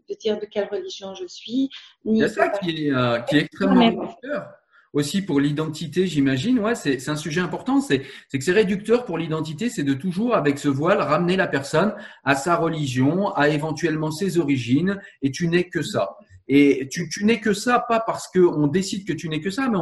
[0.08, 1.70] de, dire de quelle religion je suis.
[2.04, 4.48] Ni Il y a ça qui est, euh, qui est extrêmement réducteur
[4.92, 6.58] aussi pour l'identité, j'imagine.
[6.58, 7.80] Ouais, c'est un sujet important.
[7.80, 11.94] C'est que c'est réducteur pour l'identité, c'est de toujours, avec ce voile, ramener la personne
[12.24, 16.16] à sa religion, à éventuellement ses origines, et tu n'es que ça.
[16.54, 19.70] Et tu, tu n'es que ça, pas parce qu'on décide que tu n'es que ça,
[19.70, 19.78] mais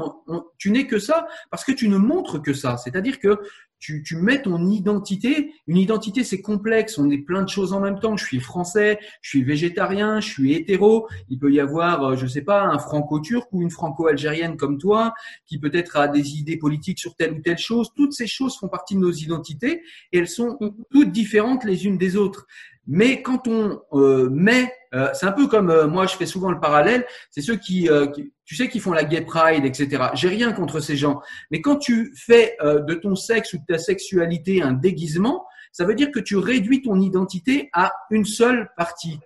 [0.57, 2.77] tu n'es que ça parce que tu ne montres que ça.
[2.77, 3.41] C'est-à-dire que
[3.81, 5.53] tu, tu mets ton identité.
[5.67, 6.97] Une identité, c'est complexe.
[6.97, 8.17] On est plein de choses en même temps.
[8.17, 11.09] Je suis français, je suis végétarien, je suis hétéro.
[11.29, 15.13] Il peut y avoir, euh, je sais pas, un franco-turc ou une franco-algérienne comme toi,
[15.47, 17.89] qui peut-être a des idées politiques sur telle ou telle chose.
[17.97, 20.57] Toutes ces choses font partie de nos identités et elles sont
[20.93, 22.47] toutes différentes les unes des autres.
[22.87, 26.51] Mais quand on euh, met, euh, c'est un peu comme euh, moi je fais souvent
[26.51, 30.05] le parallèle, c'est ceux qui, qui, tu sais, qui font la gay pride, etc.
[30.15, 31.21] J'ai rien contre ces gens,
[31.51, 35.95] mais quand tu fais de ton sexe ou de ta sexualité un déguisement, ça veut
[35.95, 39.21] dire que tu réduis ton identité à une seule partie.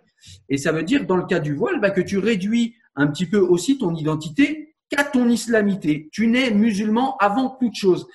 [0.48, 3.26] Et ça veut dire, dans le cas du voile, bah, que tu réduis un petit
[3.26, 6.08] peu aussi ton identité qu'à ton islamité.
[6.12, 8.06] Tu n'es musulman avant toute chose.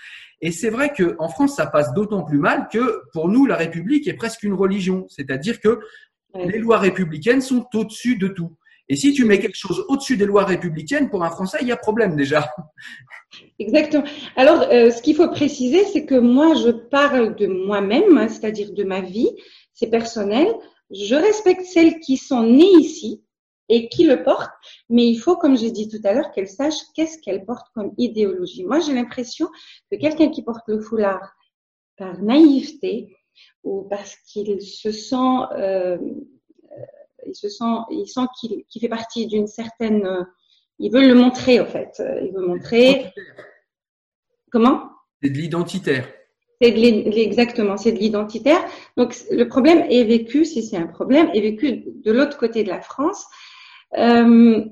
[0.42, 4.08] Et c'est vrai qu'en France, ça passe d'autant plus mal que pour nous, la République
[4.08, 5.06] est presque une religion.
[5.10, 5.80] C'est-à-dire que
[6.36, 8.56] les lois républicaines sont au-dessus de tout.
[8.88, 11.72] Et si tu mets quelque chose au-dessus des lois républicaines, pour un Français, il y
[11.72, 12.50] a problème déjà.
[13.60, 14.04] Exactement.
[14.36, 18.74] Alors, euh, ce qu'il faut préciser, c'est que moi, je parle de moi-même, hein, c'est-à-dire
[18.74, 19.30] de ma vie,
[19.74, 20.48] c'est personnel.
[20.90, 23.24] Je respecte celles qui sont nées ici,
[23.70, 24.50] et qui le porte,
[24.90, 27.94] mais il faut, comme j'ai dit tout à l'heure, qu'elle sache qu'est-ce qu'elle porte comme
[27.98, 28.66] idéologie.
[28.66, 29.48] Moi, j'ai l'impression
[29.92, 31.36] que quelqu'un qui porte le foulard
[31.96, 33.16] par naïveté
[33.64, 35.16] ou parce qu'il se sent,
[35.58, 35.98] euh,
[37.26, 40.24] il se sent, il sent qu'il fait partie d'une certaine, euh,
[40.80, 43.14] il veut le montrer en fait, il veut montrer.
[44.52, 44.90] Comment?
[45.22, 46.08] C'est de l'identitaire.
[46.62, 48.62] C'est exactement, c'est de l'identitaire.
[48.98, 52.70] Donc le problème est vécu, si c'est un problème, est vécu de l'autre côté de
[52.70, 53.26] la France
[53.98, 54.66] euh,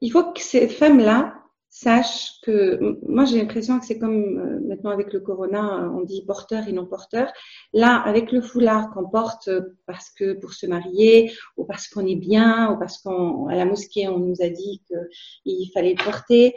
[0.00, 1.34] il faut que ces femmes-là
[1.76, 6.24] sachent que, moi j'ai l'impression que c'est comme euh, maintenant avec le corona, on dit
[6.24, 7.32] porteur et non porteur.
[7.72, 9.50] Là, avec le foulard qu'on porte
[9.86, 13.10] parce que pour se marier, ou parce qu'on est bien, ou parce qu'à
[13.56, 16.54] la mosquée on nous a dit qu'il fallait porter,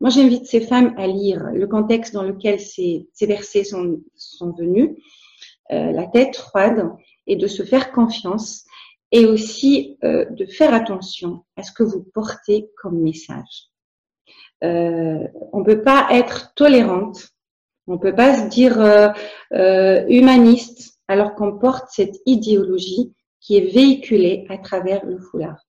[0.00, 4.52] moi, j'invite ces femmes à lire le contexte dans lequel ces, ces versets sont, sont
[4.52, 4.90] venus,
[5.72, 6.92] euh, la tête froide,
[7.26, 8.64] et de se faire confiance
[9.10, 13.70] et aussi euh, de faire attention à ce que vous portez comme message.
[14.64, 17.32] Euh, on peut pas être tolérante,
[17.88, 19.08] on peut pas se dire euh,
[19.52, 25.66] euh, humaniste alors qu'on porte cette idéologie qui est véhiculée à travers le foulard.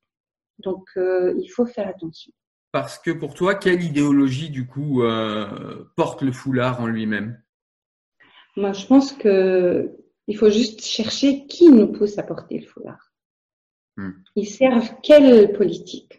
[0.60, 2.32] Donc euh, il faut faire attention.
[2.72, 5.02] Parce que pour toi, quelle idéologie du coup
[5.96, 7.42] porte le foulard en lui-même?
[8.56, 13.12] Moi, je pense que il faut juste chercher qui nous pousse à porter le foulard.
[13.98, 14.12] Hmm.
[14.36, 16.19] Ils servent quelle politique?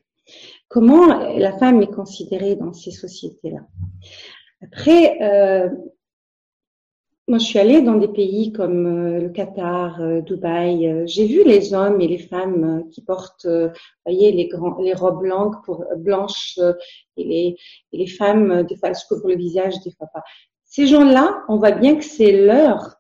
[0.71, 3.63] Comment la femme est considérée dans ces sociétés-là
[4.63, 5.69] Après, euh,
[7.27, 11.09] moi, je suis allée dans des pays comme euh, le Qatar, euh, Dubaï.
[11.09, 13.49] J'ai vu les hommes et les femmes qui portent,
[14.07, 16.57] voyez, les, grands, les robes blanches, pour, blanches
[17.17, 17.57] et, les,
[17.93, 20.23] et les femmes, des fois, elles se couvrent le visage, des fois pas.
[20.67, 22.95] Ces gens-là, on voit bien que c'est leur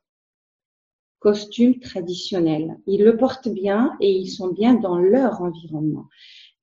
[1.20, 2.80] costume traditionnel.
[2.88, 6.06] Ils le portent bien et ils sont bien dans leur environnement.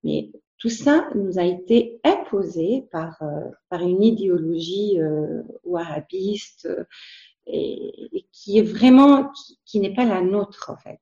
[0.04, 6.84] Mais tout ça nous a été imposé par, euh, par une idéologie euh, wahhabiste euh,
[7.46, 9.32] et, qui est vraiment,
[9.66, 11.00] qui, n'est pas la nôtre en fait.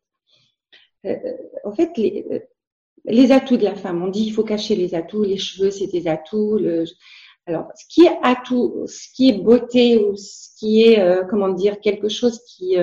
[1.63, 2.43] en fait, les,
[3.05, 5.87] les, atouts de la femme, on dit il faut cacher les atouts, les cheveux c'est
[5.87, 6.57] des atouts.
[6.57, 6.85] Le,
[7.47, 11.79] alors, ce qui est atout, ce qui est beauté ou ce qui est, comment dire,
[11.79, 12.75] quelque chose qui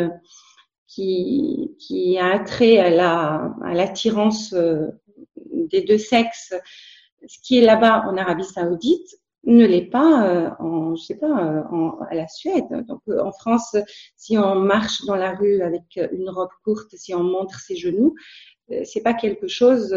[0.94, 4.88] qui, qui a trait à la à l'attirance euh,
[5.70, 6.54] des deux sexes,
[7.26, 11.44] ce qui est là-bas en Arabie Saoudite, ne l'est pas euh, en, je sais pas,
[11.44, 12.66] euh, en, à la Suède.
[12.86, 13.76] Donc, euh, en France,
[14.16, 18.14] si on marche dans la rue avec une robe courte, si on montre ses genoux,
[18.84, 19.94] c'est pas quelque chose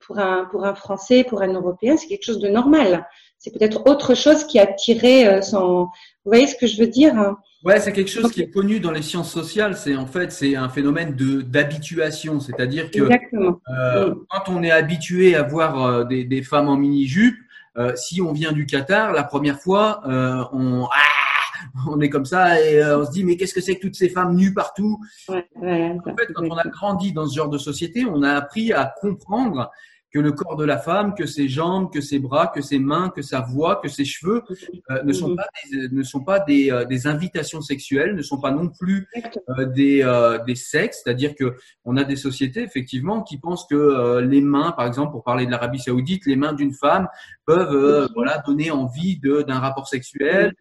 [0.00, 3.06] pour un pour un Français, pour un Européen, c'est quelque chose de normal.
[3.38, 5.88] C'est peut-être autre chose qui a attiré son.
[6.24, 8.78] Vous voyez ce que je veux dire hein Ouais, c'est quelque chose qui est connu
[8.80, 9.76] dans les sciences sociales.
[9.76, 15.34] C'est en fait c'est un phénomène de d'habituation, c'est-à-dire que euh, quand on est habitué
[15.34, 17.36] à voir des, des femmes en mini jupe,
[17.78, 22.24] euh, si on vient du Qatar, la première fois, euh, on, ah, on est comme
[22.24, 24.54] ça et euh, on se dit mais qu'est-ce que c'est que toutes ces femmes nues
[24.54, 24.98] partout?
[25.28, 28.32] Ouais, ouais, En fait, quand on a grandi dans ce genre de société, on a
[28.32, 29.70] appris à comprendre
[30.16, 33.10] que le corps de la femme, que ses jambes, que ses bras, que ses mains,
[33.14, 34.42] que sa voix, que ses cheveux
[34.90, 38.40] euh, ne sont pas des, ne sont pas des, euh, des, invitations sexuelles, ne sont
[38.40, 39.06] pas non plus
[39.50, 40.00] euh, des,
[40.46, 41.02] des sexes.
[41.04, 41.54] C'est-à-dire que
[41.84, 45.50] on a des sociétés effectivement qui pensent que les mains, par exemple, pour parler de
[45.50, 47.08] l'Arabie Saoudite, les mains d'une femme
[47.44, 50.54] peuvent voilà donner envie d'un rapport sexuel.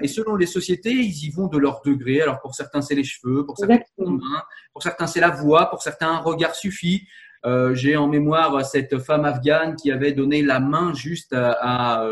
[0.00, 2.20] et selon les sociétés, ils y vont de leur degré.
[2.20, 4.42] Alors pour certains c'est les cheveux, pour certains c'est les mains,
[4.72, 7.06] pour certains c'est la voix, pour certains un regard suffit.
[7.46, 12.02] Euh, j'ai en mémoire cette femme afghane qui avait donné la main juste à,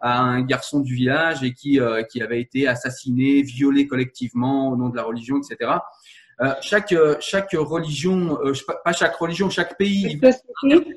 [0.00, 4.76] à, un garçon du village et qui, euh, qui avait été assassiné, violé collectivement au
[4.76, 5.72] nom de la religion, etc.
[6.40, 8.38] Euh, chaque, chaque religion,
[8.84, 10.06] pas chaque religion, chaque pays.
[10.06, 10.94] Exactement.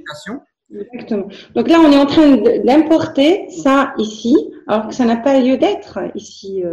[1.54, 4.36] Donc là, on est en train d'importer ça ici,
[4.68, 6.64] alors que ça n'a pas lieu d'être ici.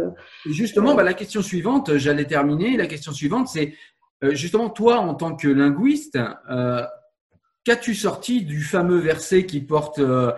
[0.47, 2.75] Justement, bah, la question suivante, j'allais terminer.
[2.75, 3.92] La question suivante, c'est euh,
[4.31, 6.17] justement, toi, en tant que linguiste,
[6.49, 6.83] euh,
[7.63, 10.31] qu'as-tu sorti du fameux verset qui porte, euh,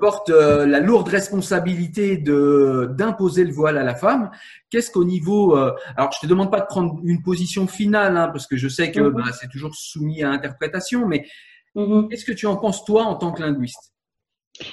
[0.00, 4.30] porte la lourde responsabilité de d'imposer le voile à la femme?
[4.70, 8.46] Qu'est-ce qu'au niveau Alors, je te demande pas de prendre une position finale, hein, parce
[8.46, 9.12] que je sais que mhm.
[9.12, 11.26] bah, c'est toujours soumis à interprétation, mais
[11.74, 12.08] mhm.
[12.08, 13.92] qu'est-ce que tu en penses toi en tant que linguiste?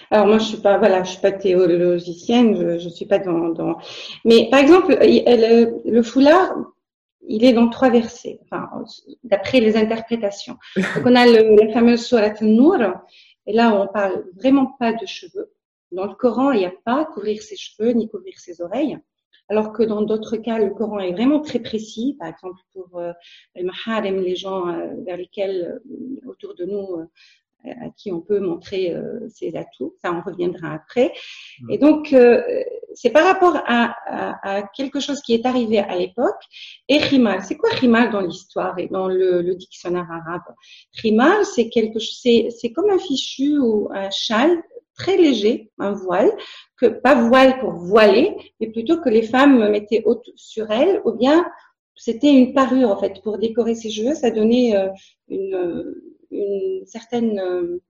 [0.10, 3.50] Alors moi je suis pas voilà je suis pas théologicienne je, je suis pas dans,
[3.50, 3.78] dans...
[4.24, 6.54] mais par exemple le, le foulard
[7.28, 8.70] il est dans trois versets, enfin,
[9.24, 10.58] d'après les interprétations.
[10.76, 12.78] Donc, on a le, la fameuse Surat Nour,
[13.48, 15.52] et là, on parle vraiment pas de cheveux.
[15.92, 18.98] Dans le Coran, il n'y a pas couvrir ses cheveux ni couvrir ses oreilles.
[19.48, 22.16] Alors que dans d'autres cas, le Coran est vraiment très précis.
[22.20, 23.12] Par exemple, pour euh,
[23.56, 27.06] le maharem, les gens euh, vers lesquels, euh, autour de nous, euh,
[27.66, 28.96] à qui on peut montrer
[29.30, 29.96] ses atouts.
[30.00, 31.14] Ça, on reviendra après.
[31.62, 31.72] Mm.
[31.72, 32.16] Et donc,
[32.96, 36.42] c'est par rapport à, quelque chose qui est arrivé à l'époque.
[36.88, 40.44] Et rimal, c'est quoi rimal dans l'histoire et dans le, dictionnaire arabe?
[41.02, 44.64] Rimal, c'est quelque c'est c'est comme un fichu ou un châle
[44.98, 46.32] très léger, un voile,
[46.78, 51.12] que pas voile pour voiler, mais plutôt que les femmes mettaient haute sur elles, ou
[51.12, 51.46] bien
[51.98, 54.16] c'était une parure en fait pour décorer ses cheveux.
[54.16, 54.88] Ça donnait euh,
[55.28, 55.96] une
[56.32, 57.82] une certaine euh,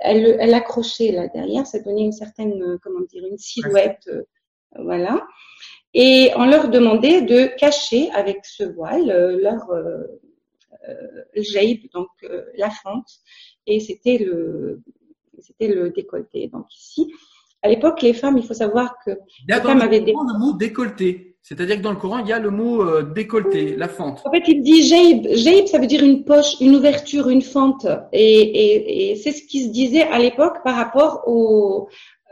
[0.00, 4.22] elle, elle accrochait là derrière, ça donnait une certaine, euh, comment dire, une silhouette, euh,
[4.78, 5.26] voilà.
[5.94, 10.04] Et on leur demandait de cacher avec ce voile leur euh,
[11.34, 12.08] jaib, donc
[12.56, 13.08] la fente,
[13.66, 14.82] et c'était le,
[15.40, 16.48] c'était le décolleté.
[16.48, 17.12] Donc ici,
[17.62, 19.12] à l'époque, les femmes, il faut savoir que
[19.48, 20.12] les femmes avaient des...
[20.12, 21.27] le mot décolleté.
[21.42, 24.20] C'est-à-dire que dans le Coran, il y a le mot euh, décolleté, la fente.
[24.26, 25.26] En fait, il dit jaib.
[25.34, 27.86] Jaib, ça veut dire une poche, une ouverture, une fente.
[28.12, 31.88] Et, et, et c'est ce qui se disait à l'époque par rapport au...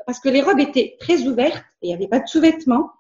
[0.06, 2.90] Parce que les robes étaient très ouvertes et il n'y avait pas de sous-vêtements.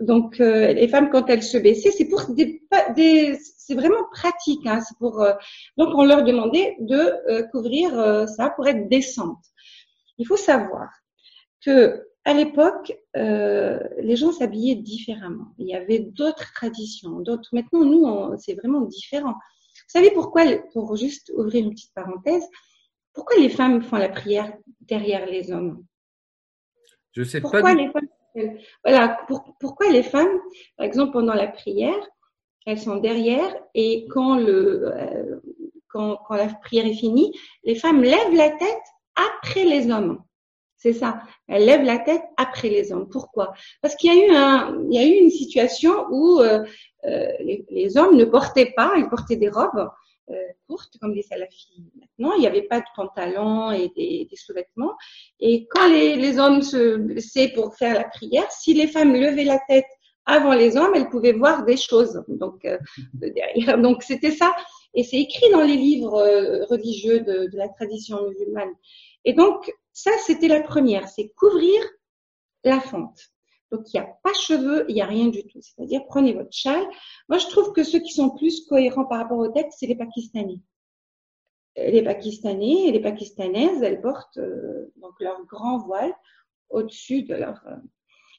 [0.00, 2.62] Donc, euh, les femmes, quand elles se baissaient, c'est pour des,
[2.96, 4.66] des c'est vraiment pratique.
[4.66, 5.22] Hein, c'est pour.
[5.22, 5.34] Euh,
[5.76, 7.92] donc, on leur demandait de couvrir
[8.28, 9.44] ça pour être décente.
[10.18, 10.88] Il faut savoir
[11.64, 15.54] que à l'époque, euh, les gens s'habillaient différemment.
[15.58, 17.48] Il y avait d'autres traditions, d'autres.
[17.52, 19.32] Maintenant, nous, c'est vraiment différent.
[19.32, 22.46] Vous savez pourquoi, pour juste ouvrir une petite parenthèse,
[23.12, 25.84] pourquoi les femmes font la prière derrière les hommes?
[27.12, 27.74] Je sais pourquoi pas.
[27.74, 28.08] Les femmes,
[28.84, 29.26] voilà,
[29.58, 30.40] pourquoi les femmes,
[30.76, 32.06] par exemple, pendant la prière,
[32.66, 35.40] elles sont derrière et quand, le, euh,
[35.88, 37.32] quand, quand la prière est finie,
[37.64, 40.22] les femmes lèvent la tête après les hommes.
[40.82, 41.20] C'est ça.
[41.46, 43.06] Elle lève la tête après les hommes.
[43.06, 43.52] Pourquoi?
[43.82, 46.64] Parce qu'il y a eu un, il y a eu une situation où euh,
[47.04, 47.26] euh,
[47.68, 49.90] les, hommes ne portaient pas, ils portaient des robes
[50.30, 50.34] euh,
[50.66, 51.84] courtes comme les salafis.
[52.00, 54.94] Maintenant, il n'y avait pas de pantalons et des, des sous-vêtements.
[55.38, 59.44] Et quand les, les hommes se blessaient pour faire la prière, si les femmes levaient
[59.44, 59.84] la tête
[60.24, 62.24] avant les hommes, elles pouvaient voir des choses.
[62.26, 62.66] Donc
[63.12, 63.76] derrière.
[63.82, 64.56] Donc c'était ça.
[64.94, 68.72] Et c'est écrit dans les livres religieux de, de la tradition musulmane.
[69.24, 71.80] Et donc, ça, c'était la première, c'est couvrir
[72.64, 73.30] la fente.
[73.70, 75.60] Donc, il n'y a pas cheveux, il n'y a rien du tout.
[75.60, 76.84] C'est-à-dire, prenez votre châle.
[77.28, 79.94] Moi, je trouve que ceux qui sont plus cohérents par rapport au texte, c'est les
[79.94, 80.60] Pakistanais.
[81.76, 86.12] les Pakistanais et les Pakistanaises, elles portent euh, donc leur grand voile
[86.68, 87.62] au-dessus de leur.
[87.66, 87.76] Euh,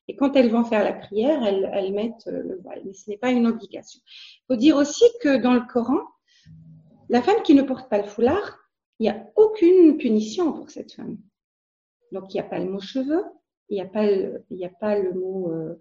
[0.07, 2.81] et quand elles vont faire la prière, elles, elles mettent euh, le voile.
[2.85, 4.01] Mais ce n'est pas une obligation.
[4.05, 6.01] Il faut dire aussi que dans le Coran,
[7.07, 8.57] la femme qui ne porte pas le foulard,
[8.99, 11.17] il n'y a aucune punition pour cette femme.
[12.11, 13.23] Donc il n'y a pas le mot cheveux,
[13.69, 15.79] il n'y a pas le, il a pas le mot euh,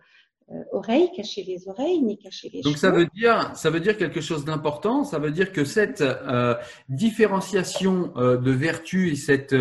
[0.51, 3.97] euh, oreille, cacher les oreilles, ni cacher les Donc ça veut dire, ça veut dire
[3.97, 5.05] quelque chose d'important.
[5.05, 6.55] Ça veut dire que cette euh,
[6.89, 9.55] différenciation de vertu et cette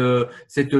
[0.47, 0.75] cette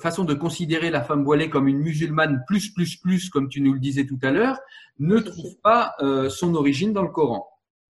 [0.00, 3.72] façon de considérer la femme voilée comme une musulmane plus plus plus, comme tu nous
[3.72, 4.58] le disais tout à l'heure,
[4.98, 5.96] ne trouve pas
[6.28, 7.46] son origine dans le Coran.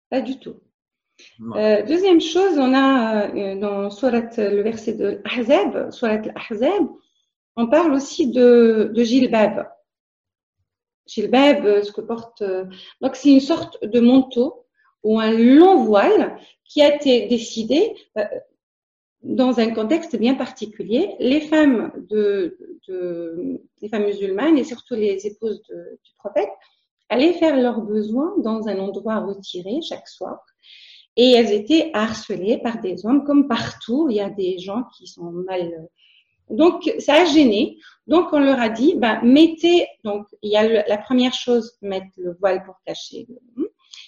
[0.10, 0.56] Pas du tout.
[1.56, 6.88] Euh, deuxième chose, on a euh, dans Surat, le verset de Ahzab, Surat al-Ahzab,
[7.56, 9.68] on parle aussi de, de Jilbab.
[11.08, 12.42] Jilbab, euh, ce que porte.
[12.42, 12.66] euh,
[13.02, 14.66] donc, c'est une sorte de manteau
[15.04, 18.24] ou un long voile qui a été décidé euh,
[19.24, 21.16] dans un contexte bien particulier.
[21.20, 22.58] Les femmes de,
[23.82, 26.50] les femmes musulmanes et surtout les épouses du prophète
[27.10, 30.40] allaient faire leurs besoins dans un endroit retiré chaque soir.
[31.18, 34.08] Et elles étaient harcelées par des hommes, comme partout.
[34.10, 35.90] Il y a des gens qui sont mal.
[36.52, 37.78] Donc, ça a gêné.
[38.08, 39.88] Donc, on leur a dit, ben, mettez.
[40.04, 43.28] Donc, il y a le- la première chose, mettre le voile pour cacher.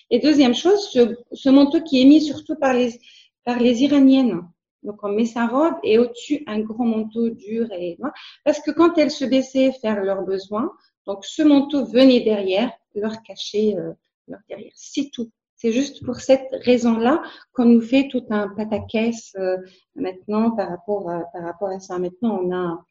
[0.09, 2.99] Et deuxième chose, ce, ce manteau qui est mis surtout par les,
[3.43, 4.41] par les Iraniennes.
[4.83, 8.11] Donc, on met sa robe et au-dessus, un gros manteau dur et noir.
[8.43, 10.71] Parce que quand elles se baissaient faire leurs besoins,
[11.05, 13.93] donc ce manteau venait derrière, leur cacher euh,
[14.27, 14.71] leur derrière.
[14.75, 15.29] C'est tout.
[15.63, 19.55] C'est juste pour cette raison-là qu'on nous fait tout un pataquès euh,
[19.95, 21.97] maintenant par rapport à, par rapport à ça.
[21.99, 22.85] Maintenant, on a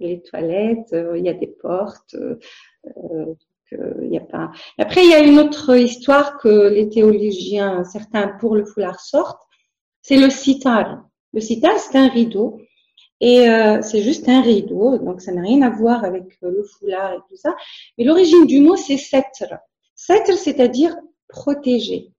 [0.00, 2.36] les toilettes, euh, il y a des portes, euh,
[3.04, 3.26] euh,
[3.74, 4.50] euh, il a pas.
[4.78, 9.44] Après, il y a une autre histoire que les théologiens, certains pour le foulard sortent,
[10.02, 11.04] c'est le sitar.
[11.32, 12.60] Le sitar, c'est un rideau.
[13.20, 17.12] Et euh, c'est juste un rideau, donc ça n'a rien à voir avec le foulard
[17.12, 17.54] et tout ça.
[17.96, 19.54] Mais l'origine du mot, c'est satr.
[19.94, 20.96] Satr, c'est-à-dire
[21.28, 22.12] protéger.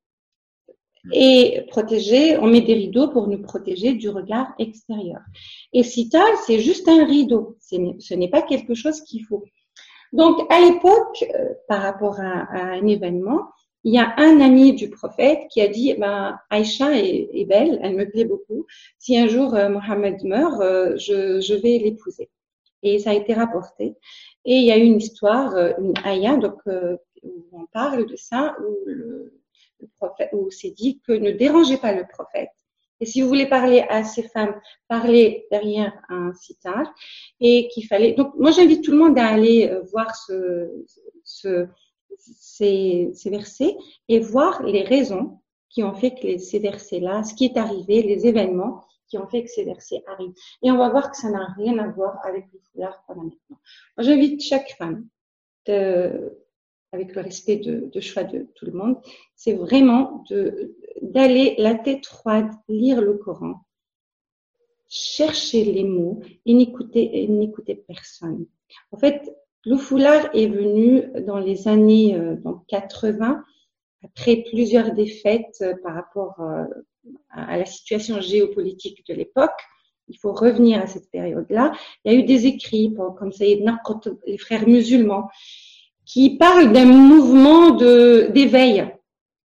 [1.14, 5.22] Et protéger, on met des rideaux pour nous protéger du regard extérieur.
[5.74, 7.58] Et sitar, c'est juste un rideau.
[7.62, 9.44] Ce n'est- pas quelque chose qu'il faut.
[10.14, 13.42] Donc, à l'époque, euh, par rapport à, à un événement,
[13.86, 17.80] il y a un ami du prophète qui a dit, ben, Aïcha est, est belle,
[17.82, 18.66] elle me plaît beaucoup.
[18.98, 22.30] Si un jour euh, Mohammed meurt, euh, je, je vais l'épouser.
[22.84, 23.96] Et ça a été rapporté.
[24.46, 28.56] Et il y a une histoire, une ayah, donc, euh, où on parle de ça,
[28.66, 29.42] où le,
[29.80, 32.50] le prophète, où c'est dit que ne dérangez pas le prophète.
[33.02, 34.60] Et si vous voulez parler à ces femmes,
[34.90, 36.94] parlez derrière un sitar
[37.40, 38.14] et qu'il fallait.
[38.14, 40.70] Donc, moi, j'invite tout le monde à aller euh, voir ce,
[41.24, 41.68] ce,
[42.18, 43.78] ces, ces versets
[44.10, 45.40] et voir les raisons
[45.70, 49.44] qui ont fait que ces versets-là, ce qui est arrivé, les événements qui ont fait
[49.44, 50.34] que ces versets arrivent.
[50.62, 53.24] Et on va voir que ça n'a rien à voir avec le foulard qu'on a
[53.24, 53.58] maintenant.
[53.98, 55.08] J'invite chaque femme,
[55.68, 56.38] de-
[56.92, 58.98] avec le respect de, de choix de tout le monde,
[59.36, 63.64] c'est vraiment de d'aller la tête froide, lire le Coran,
[64.90, 68.46] chercher les mots et n'écouter personne.
[68.92, 69.30] En fait,
[69.66, 73.44] le foulard est venu dans les années euh, donc 80
[74.04, 76.64] après plusieurs défaites euh, par rapport euh,
[77.30, 79.60] à la situation géopolitique de l'époque.
[80.08, 81.74] Il faut revenir à cette période-là.
[82.04, 85.28] Il y a eu des écrits pour- comme Qutb, les frères musulmans,
[86.12, 88.78] qui parlent d'un mouvement de d'éveil.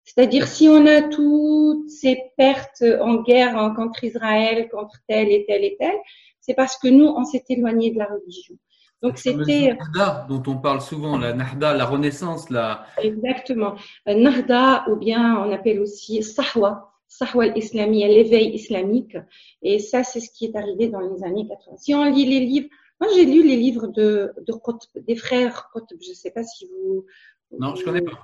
[0.05, 5.45] C'est-à-dire si on a toutes ces pertes en guerre en- contre Israël, contre tel et
[5.47, 5.95] tel et tel,
[6.41, 8.55] c'est parce que nous, on s'est éloigné de la religion.
[9.01, 13.73] Donc c'était Nahda dont on parle souvent, la Nahda, la Renaissance, la, exactement
[14.07, 16.71] euh, Nahda ou bien on appelle aussi Sahwa,
[17.09, 19.17] Sahwa al-Islami, l'éveil islamique.
[19.61, 21.77] Et ça, c'est ce qui est arrivé dans les années 80.
[21.77, 22.69] Si on lit les livres,
[23.03, 26.43] moi j'ai lu les livres de, de Qutb, des frères Qutb, je ne sais pas
[26.43, 27.05] si vous...
[27.51, 28.19] non, je connais pas.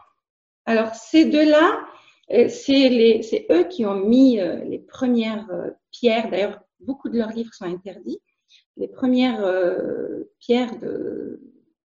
[0.65, 1.85] Alors, ces deux-là,
[2.31, 6.29] euh, c'est eux qui ont mis euh, les premières euh, pierres.
[6.29, 8.21] D'ailleurs, beaucoup de leurs livres sont interdits.
[8.77, 9.43] Les premières
[10.39, 11.41] pierres de,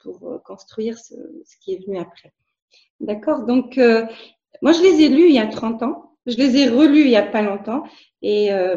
[0.01, 1.15] pour construire ce,
[1.45, 2.33] ce qui est venu après.
[2.99, 3.45] D'accord?
[3.47, 4.05] Donc, euh,
[4.63, 6.17] moi, je les ai lus il y a 30 ans.
[6.27, 7.85] Je les ai relus il y a pas longtemps.
[8.23, 8.77] Et, euh,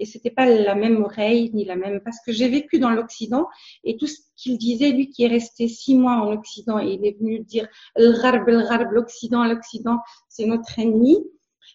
[0.00, 2.00] et c'était pas la même oreille, ni la même...
[2.00, 3.46] Parce que j'ai vécu dans l'Occident
[3.84, 7.06] et tout ce qu'il disait, lui qui est resté six mois en Occident et il
[7.06, 9.98] est venu dire l'Occident, l'Occident,
[10.28, 11.18] c'est notre ennemi.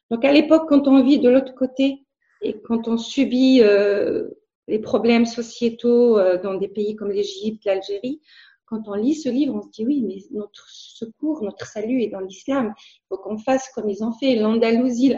[0.10, 2.04] Donc à l'époque, quand on vit de l'autre côté
[2.42, 4.28] et quand on subit euh,
[4.68, 8.22] les problèmes sociétaux euh, dans des pays comme l'Égypte, l'Algérie,
[8.66, 12.08] quand on lit ce livre, on se dit oui, mais notre secours, notre salut est
[12.08, 12.74] dans l'islam.
[12.78, 15.14] Il faut qu'on fasse comme ils ont fait l'Andalousie,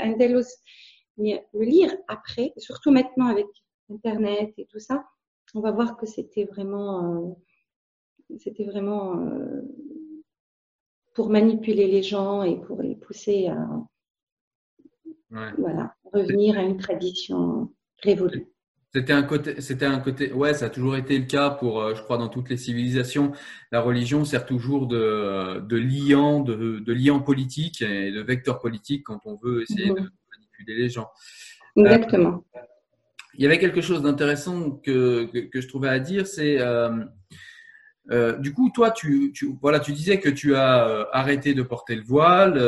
[1.17, 1.41] l'Andalous.
[1.53, 3.47] le lire après, surtout maintenant avec
[3.89, 5.05] Internet et tout ça,
[5.55, 7.29] on va voir que c'était vraiment,
[8.29, 9.61] euh, c'était vraiment euh,
[11.13, 13.67] pour manipuler les gens et pour les pousser à
[15.57, 18.47] voilà, revenir à une tradition révolue.
[18.93, 21.93] C'était un côté, c'était un côté, ouais, ça a toujours été le cas pour, euh,
[21.93, 23.33] je crois, dans toutes les civilisations.
[23.71, 29.03] La religion sert toujours de, de liant, de, de liant politique et de vecteur politique
[29.05, 30.09] quand on veut essayer de.
[30.57, 31.09] Manipuler les gens.
[31.75, 32.43] Exactement.
[32.55, 32.59] Euh,
[33.35, 37.05] il y avait quelque chose d'intéressant que, que, je trouvais à dire, c'est euh,
[38.09, 41.95] euh, du coup, toi, tu, tu, voilà, tu disais que tu as arrêté de porter
[41.95, 42.59] le voile,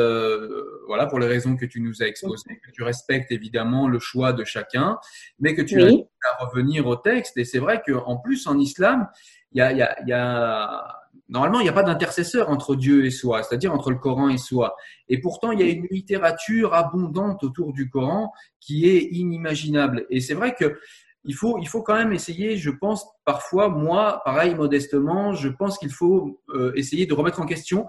[0.86, 4.32] voilà, pour les raisons que tu nous as exposées, que tu respectes évidemment le choix
[4.32, 4.98] de chacun,
[5.40, 7.36] mais que tu as à revenir au texte.
[7.36, 9.08] Et c'est vrai qu'en plus, en islam,
[9.52, 13.04] il y a, y, a, y a, normalement, il n'y a pas d'intercesseur entre Dieu
[13.04, 14.76] et soi, c'est-à-dire entre le Coran et soi.
[15.08, 20.06] Et pourtant, il y a une littérature abondante autour du Coran qui est inimaginable.
[20.10, 20.78] Et c'est vrai que
[21.24, 25.78] il faut, il faut quand même essayer, je pense, parfois, moi, pareil, modestement, je pense
[25.78, 27.86] qu'il faut euh, essayer de remettre en question,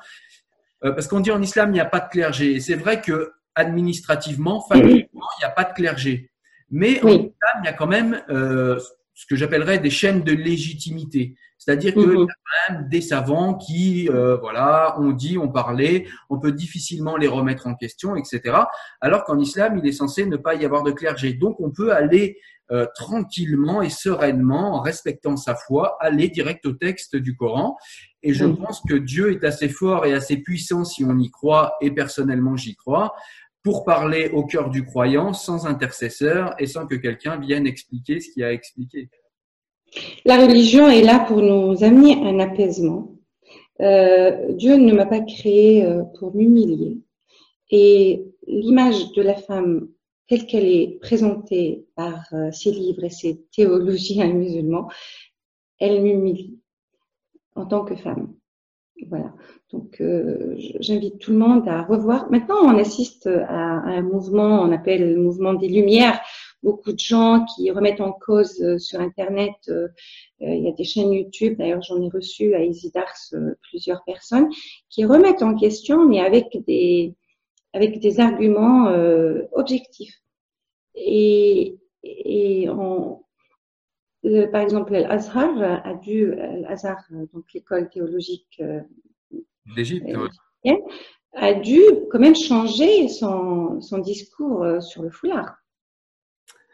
[0.84, 2.54] euh, parce qu'on dit en islam, il n'y a pas de clergé.
[2.54, 6.30] Et c'est vrai que administrativement, familialement, il n'y a pas de clergé.
[6.70, 8.80] Mais en islam, il y a quand même euh,
[9.14, 11.36] ce que j'appellerais des chaînes de légitimité.
[11.58, 12.28] C'est-à-dire qu'il y a mhm.
[12.28, 17.68] quand même des savants qui, voilà, ont dit, ont parlé, on peut difficilement les remettre
[17.68, 18.58] en question, etc.
[19.00, 21.34] Alors qu'en islam, il est censé ne pas y avoir de clergé.
[21.34, 22.38] Donc, on peut aller
[22.72, 27.76] euh, tranquillement et sereinement, en respectant sa foi, aller direct au texte du Coran.
[28.24, 31.74] Et je pense que Dieu est assez fort et assez puissant si on y croit,
[31.82, 33.14] et personnellement j'y crois,
[33.64, 38.32] pour parler au cœur du croyant sans intercesseur et sans que quelqu'un vienne expliquer ce
[38.32, 39.10] qu'il a expliqué.
[40.26, 43.12] La religion est là pour nous amener un apaisement.
[43.82, 47.00] Euh, Dieu ne m'a pas créé euh, pour m'humilier.
[47.70, 49.90] Et l'image de la femme
[50.28, 54.90] telle qu'elle est présentée par euh, ses livres et ses théologiens musulmans,
[55.80, 56.60] elle m'humilie
[57.56, 58.34] en tant que femme.
[59.10, 59.34] Voilà.
[59.72, 62.30] Donc, euh, j'invite tout le monde à revoir.
[62.30, 66.20] Maintenant, on assiste à, un mouvement, on appelle le mouvement des Lumières.
[66.64, 69.72] Beaucoup de gens qui remettent en cause euh, sur Internet.
[70.40, 71.58] il y a des chaînes YouTube.
[71.58, 73.14] D'ailleurs, j'en ai reçu à Isidars
[73.62, 74.50] plusieurs personnes
[74.90, 77.16] qui remettent en question, mais avec des
[77.74, 78.92] avec des arguments
[79.54, 80.22] objectifs.
[80.96, 83.22] Et, et on,
[84.52, 85.50] par exemple, l'Azhar
[85.84, 86.98] a dû, l'Azhar,
[87.34, 88.80] donc l'école théologique euh,
[89.76, 90.08] d'Égypte,
[91.34, 91.80] a dû
[92.12, 95.56] quand même changer son, son discours euh, sur le foulard.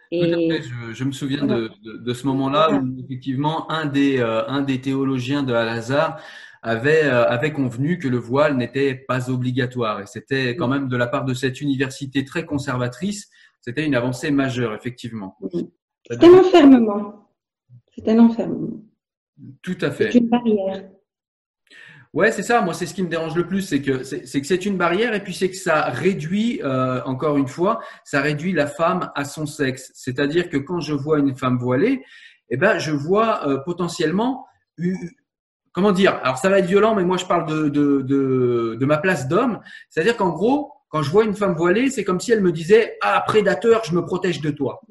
[0.09, 0.61] Et...
[0.61, 4.79] je, je, me souviens de, de, ce moment-là où effectivement un des, euh, un des
[4.79, 6.21] théologiens de Al-Azhar
[6.63, 10.01] avait, avait convenu que le voile n'était pas obligatoire.
[10.01, 13.29] Et c'était quand même de la part de cette université très conservatrice
[13.67, 15.37] c'était une avancée majeure, effectivement.
[16.09, 17.26] C'est un enfermement.
[17.97, 18.81] C'est un enfermement.
[19.61, 20.11] Tout à fait.
[20.11, 20.89] C'est une barrière.
[22.13, 22.61] Ouais, c'est ça.
[22.61, 25.13] Moi, c'est ce qui me dérange le plus, c'est que c'est que c'est une barrière
[25.13, 29.25] et puis c'est que ça réduit, euh, encore une fois, ça réduit la femme à
[29.25, 29.91] son sexe.
[29.93, 32.03] C'est-à-dire que quand je vois une femme voilée,
[32.49, 34.47] eh ben, je vois euh, potentiellement,
[35.73, 36.19] comment dire?
[36.23, 39.27] Alors, ça va être violent, mais moi, je parle de de, de, de ma place
[39.27, 39.59] d'homme.
[39.89, 42.97] C'est-à-dire qu'en gros, quand je vois une femme voilée, c'est comme si elle me disait
[43.01, 44.81] Ah, prédateur, je me protège de toi.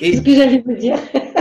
[0.00, 0.16] Et...
[0.16, 0.98] ce que j'allais vous dire.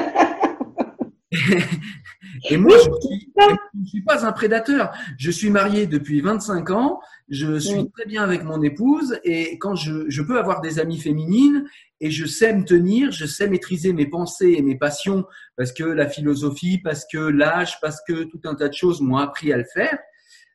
[2.49, 4.91] et moi, je ne suis, pas un prédateur.
[5.17, 6.99] Je suis marié depuis 25 ans.
[7.29, 9.19] Je suis très bien avec mon épouse.
[9.23, 11.65] Et quand je, je peux avoir des amies féminines
[12.01, 15.25] et je sais me tenir, je sais maîtriser mes pensées et mes passions
[15.55, 19.17] parce que la philosophie, parce que l'âge, parce que tout un tas de choses m'ont
[19.17, 19.99] appris à le faire.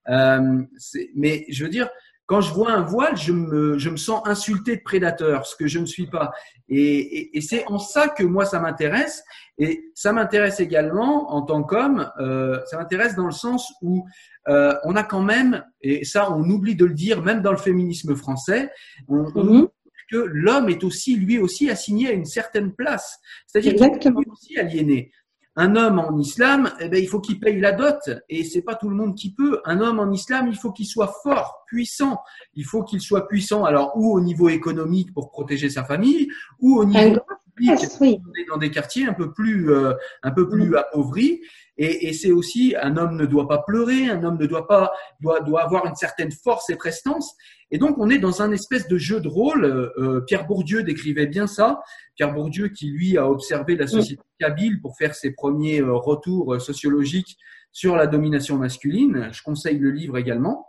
[0.08, 0.62] Euh,
[1.14, 1.88] mais je veux dire,
[2.26, 5.66] quand je vois un voile, je me, je me sens insulté de prédateur, ce que
[5.66, 6.32] je ne suis pas.
[6.68, 9.22] Et, et, c'est en ça que moi, ça m'intéresse.
[9.58, 14.04] Et ça m'intéresse également en tant qu'homme, euh, ça m'intéresse dans le sens où
[14.48, 17.58] euh, on a quand même, et ça on oublie de le dire, même dans le
[17.58, 18.70] féminisme français,
[19.06, 19.68] on, on mhm.
[20.10, 23.20] que l'homme est aussi, lui aussi, assigné à une certaine place.
[23.46, 25.12] C'est-à-dire qu'il est aussi aliéné
[25.56, 28.74] un homme en islam, eh ben, il faut qu'il paye la dot et c'est pas
[28.74, 29.60] tout le monde qui peut.
[29.64, 32.20] Un homme en islam, il faut qu'il soit fort, puissant.
[32.54, 36.28] Il faut qu'il soit puissant, alors ou au niveau économique pour protéger sa famille,
[36.58, 37.20] ou au niveau
[37.54, 39.92] public, dans des quartiers un peu plus, euh,
[40.24, 40.76] un peu plus mm.
[40.76, 41.40] appauvris.
[41.76, 44.92] Et, et c'est aussi un homme ne doit pas pleurer, un homme ne doit pas
[45.20, 47.34] doit, doit avoir une certaine force et prestance.
[47.74, 49.64] Et donc on est dans un espèce de jeu de rôle.
[49.64, 51.82] Euh, Pierre Bourdieu décrivait bien ça.
[52.14, 56.54] Pierre Bourdieu qui lui a observé la société kabyle pour faire ses premiers euh, retours
[56.54, 57.36] euh, sociologiques
[57.72, 59.28] sur la domination masculine.
[59.32, 60.68] Je conseille le livre également.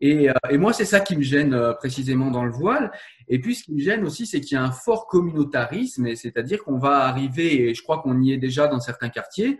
[0.00, 2.90] Et, moi, c'est ça qui me gêne précisément dans le voile.
[3.28, 6.62] Et puis, ce qui me gêne aussi, c'est qu'il y a un fort communautarisme, c'est-à-dire
[6.64, 9.58] qu'on va arriver, et je crois qu'on y est déjà dans certains quartiers,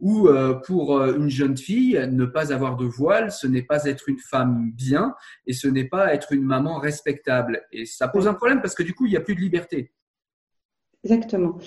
[0.00, 3.84] où euh, pour euh, une jeune fille, ne pas avoir de voile, ce n'est pas
[3.84, 5.14] être une femme bien
[5.46, 7.62] et ce n'est pas être une maman respectable.
[7.72, 9.92] Et ça pose un problème parce que du coup, il n'y a plus de liberté.
[11.04, 11.58] Exactement.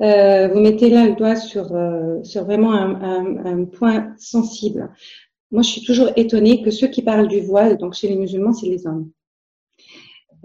[0.00, 1.76] Euh, vous mettez là le doigt sur,
[2.22, 4.90] sur vraiment un, point sensible.
[5.50, 8.52] Moi, je suis toujours étonnée que ceux qui parlent du voile, donc chez les musulmans,
[8.52, 9.10] c'est les hommes.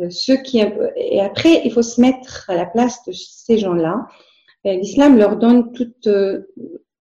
[0.10, 0.60] ceux qui,
[0.96, 4.08] et après, il faut se mettre à la place de ces gens-là.
[4.64, 6.08] L'islam leur donne toute,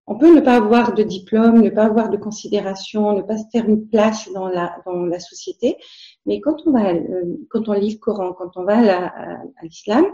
[0.06, 3.44] on peut ne pas avoir de diplôme, ne pas avoir de considération, ne pas se
[3.52, 5.76] faire une place dans la, société.
[6.26, 10.04] Mais quand on va, euh, quand on lit le Coran, quand on va à, l'islam,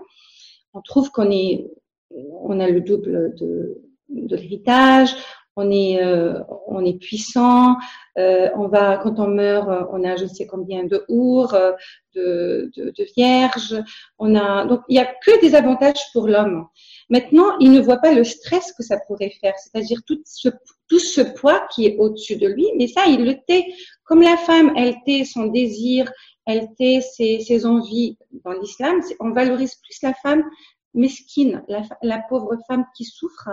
[0.74, 1.70] on trouve qu'on est,
[2.10, 5.14] on a le double de l'héritage,
[5.58, 7.76] on est, euh, on est puissant,
[8.16, 11.52] euh, on va, quand on meurt, on a je ne sais combien de our,
[12.14, 13.76] de, de, de vierges,
[14.18, 16.66] on a, donc il n'y a que des avantages pour l'homme.
[17.10, 20.48] Maintenant, il ne voit pas le stress que ça pourrait faire, c'est-à-dire tout ce,
[20.88, 23.66] tout ce poids qui est au-dessus de lui, mais ça, il le tait.
[24.04, 26.10] Comme la femme, elle tait son désir,
[26.46, 30.44] elle tait ses, ses envies dans l'islam, on valorise plus la femme
[30.94, 33.50] mesquine, la, la, pauvre femme qui souffre.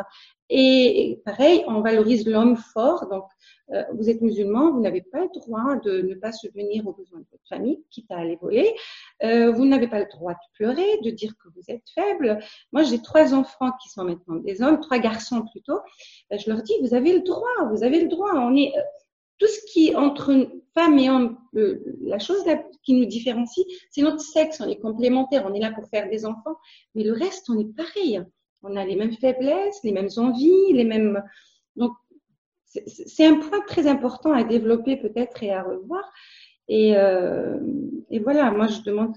[0.50, 3.08] Et pareil, on valorise l'homme fort.
[3.10, 3.26] Donc,
[3.72, 7.20] euh, vous êtes musulman, vous n'avez pas le droit de ne pas subvenir aux besoins
[7.20, 8.76] de votre famille, quitte à aller voler.
[9.24, 12.40] Euh, vous n'avez pas le droit de pleurer, de dire que vous êtes faible.
[12.72, 15.80] Moi, j'ai trois enfants qui sont maintenant des hommes, trois garçons plutôt.
[16.32, 18.32] Euh, je leur dis, vous avez le droit, vous avez le droit.
[18.36, 18.72] On est
[19.38, 20.34] tout ce qui entre
[20.74, 22.44] femme et homme, la chose
[22.84, 24.62] qui nous différencie, c'est notre sexe.
[24.62, 26.58] On est complémentaires, on est là pour faire des enfants,
[26.94, 28.22] mais le reste, on est pareil.
[28.62, 31.24] On a les mêmes faiblesses, les mêmes envies, les mêmes.
[31.76, 31.92] Donc,
[32.66, 36.04] c'est un point très important à développer peut-être et à revoir.
[36.68, 37.60] Et, euh,
[38.10, 39.16] et, voilà, moi je demande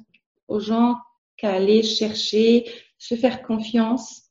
[0.48, 0.96] aux gens
[1.36, 2.66] qu'à aller chercher,
[2.98, 4.27] se faire confiance.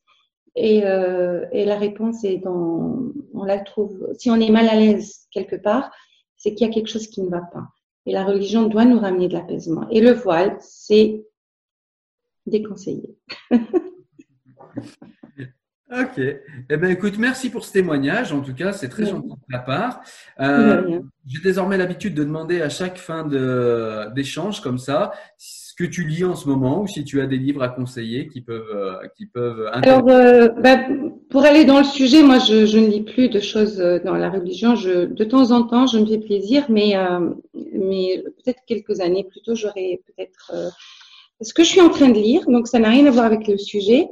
[0.59, 4.11] Et, euh, et, la réponse est dans, on la trouve.
[4.17, 5.91] Si on est mal à l'aise quelque part,
[6.35, 7.67] c'est qu'il y a quelque chose qui ne va pas.
[8.07, 9.87] Et la religion doit nous ramener de l'apaisement.
[9.91, 11.25] Et le voile, c'est
[12.45, 13.15] déconseillé.
[15.89, 16.17] Ok.
[16.17, 18.33] Eh ben, écoute, merci pour ce témoignage.
[18.33, 20.01] En tout cas, c'est très gentil de ta part.
[20.41, 23.25] Euh, J'ai désormais l'habitude de demander à chaque fin
[24.13, 25.13] d'échange comme ça
[25.77, 28.41] que tu lis en ce moment ou si tu as des livres à conseiller qui
[28.41, 29.69] peuvent euh, qui peuvent.
[29.71, 30.77] Alors, euh, bah,
[31.29, 34.15] pour aller dans le sujet, moi, je, je, ne lis plus de choses euh, dans
[34.15, 34.75] la religion.
[34.75, 39.23] Je, de temps en temps, je me fais plaisir, mais euh, mais peut-être quelques années
[39.23, 40.51] plus tôt, j'aurais peut-être
[41.41, 42.45] ce que je suis en train de lire.
[42.47, 44.07] Donc, ça n'a rien à voir avec le sujet.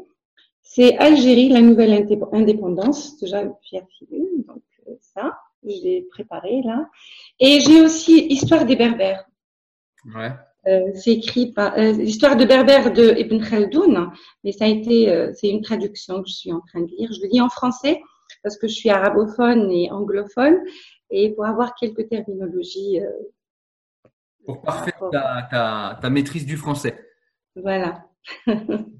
[0.62, 4.62] C'est Algérie, la nouvelle indépendance, déjà Pierre Philus, donc
[5.00, 6.90] ça, je l'ai préparé là.
[7.40, 9.26] Et j'ai aussi Histoire des Berbères.
[10.14, 10.32] Ouais.
[10.68, 14.12] Euh, c'est écrit par euh, l'histoire de Berbères de Ibn Khaldoun,
[14.44, 17.12] mais ça a été, euh, c'est une traduction que je suis en train de lire.
[17.14, 18.02] Je le lis en français
[18.42, 20.58] parce que je suis arabophone et anglophone
[21.12, 23.00] et pour avoir quelques terminologies.
[23.00, 23.10] Euh,
[24.46, 26.96] pour parfaire ta, ta, ta maîtrise du français.
[27.56, 28.06] Voilà.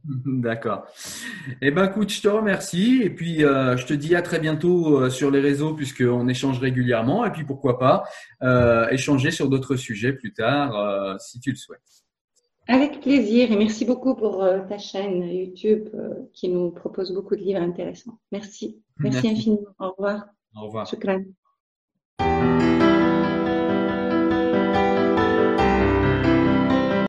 [0.06, 0.86] D'accord.
[1.62, 5.00] Eh ben, écoute, je te remercie et puis euh, je te dis à très bientôt
[5.00, 8.04] euh, sur les réseaux puisqu'on échange régulièrement et puis pourquoi pas
[8.44, 11.82] euh, échanger sur d'autres sujets plus tard si tu le souhaites.
[12.68, 15.90] Avec plaisir et merci beaucoup pour ta chaîne YouTube
[16.34, 18.20] qui nous propose beaucoup de livres intéressants.
[18.32, 18.82] Merci.
[19.00, 19.40] Merci, merci.
[19.40, 19.70] infiniment.
[19.80, 20.26] Au revoir.
[20.56, 20.88] Au revoir.
[20.88, 21.22] Shukran.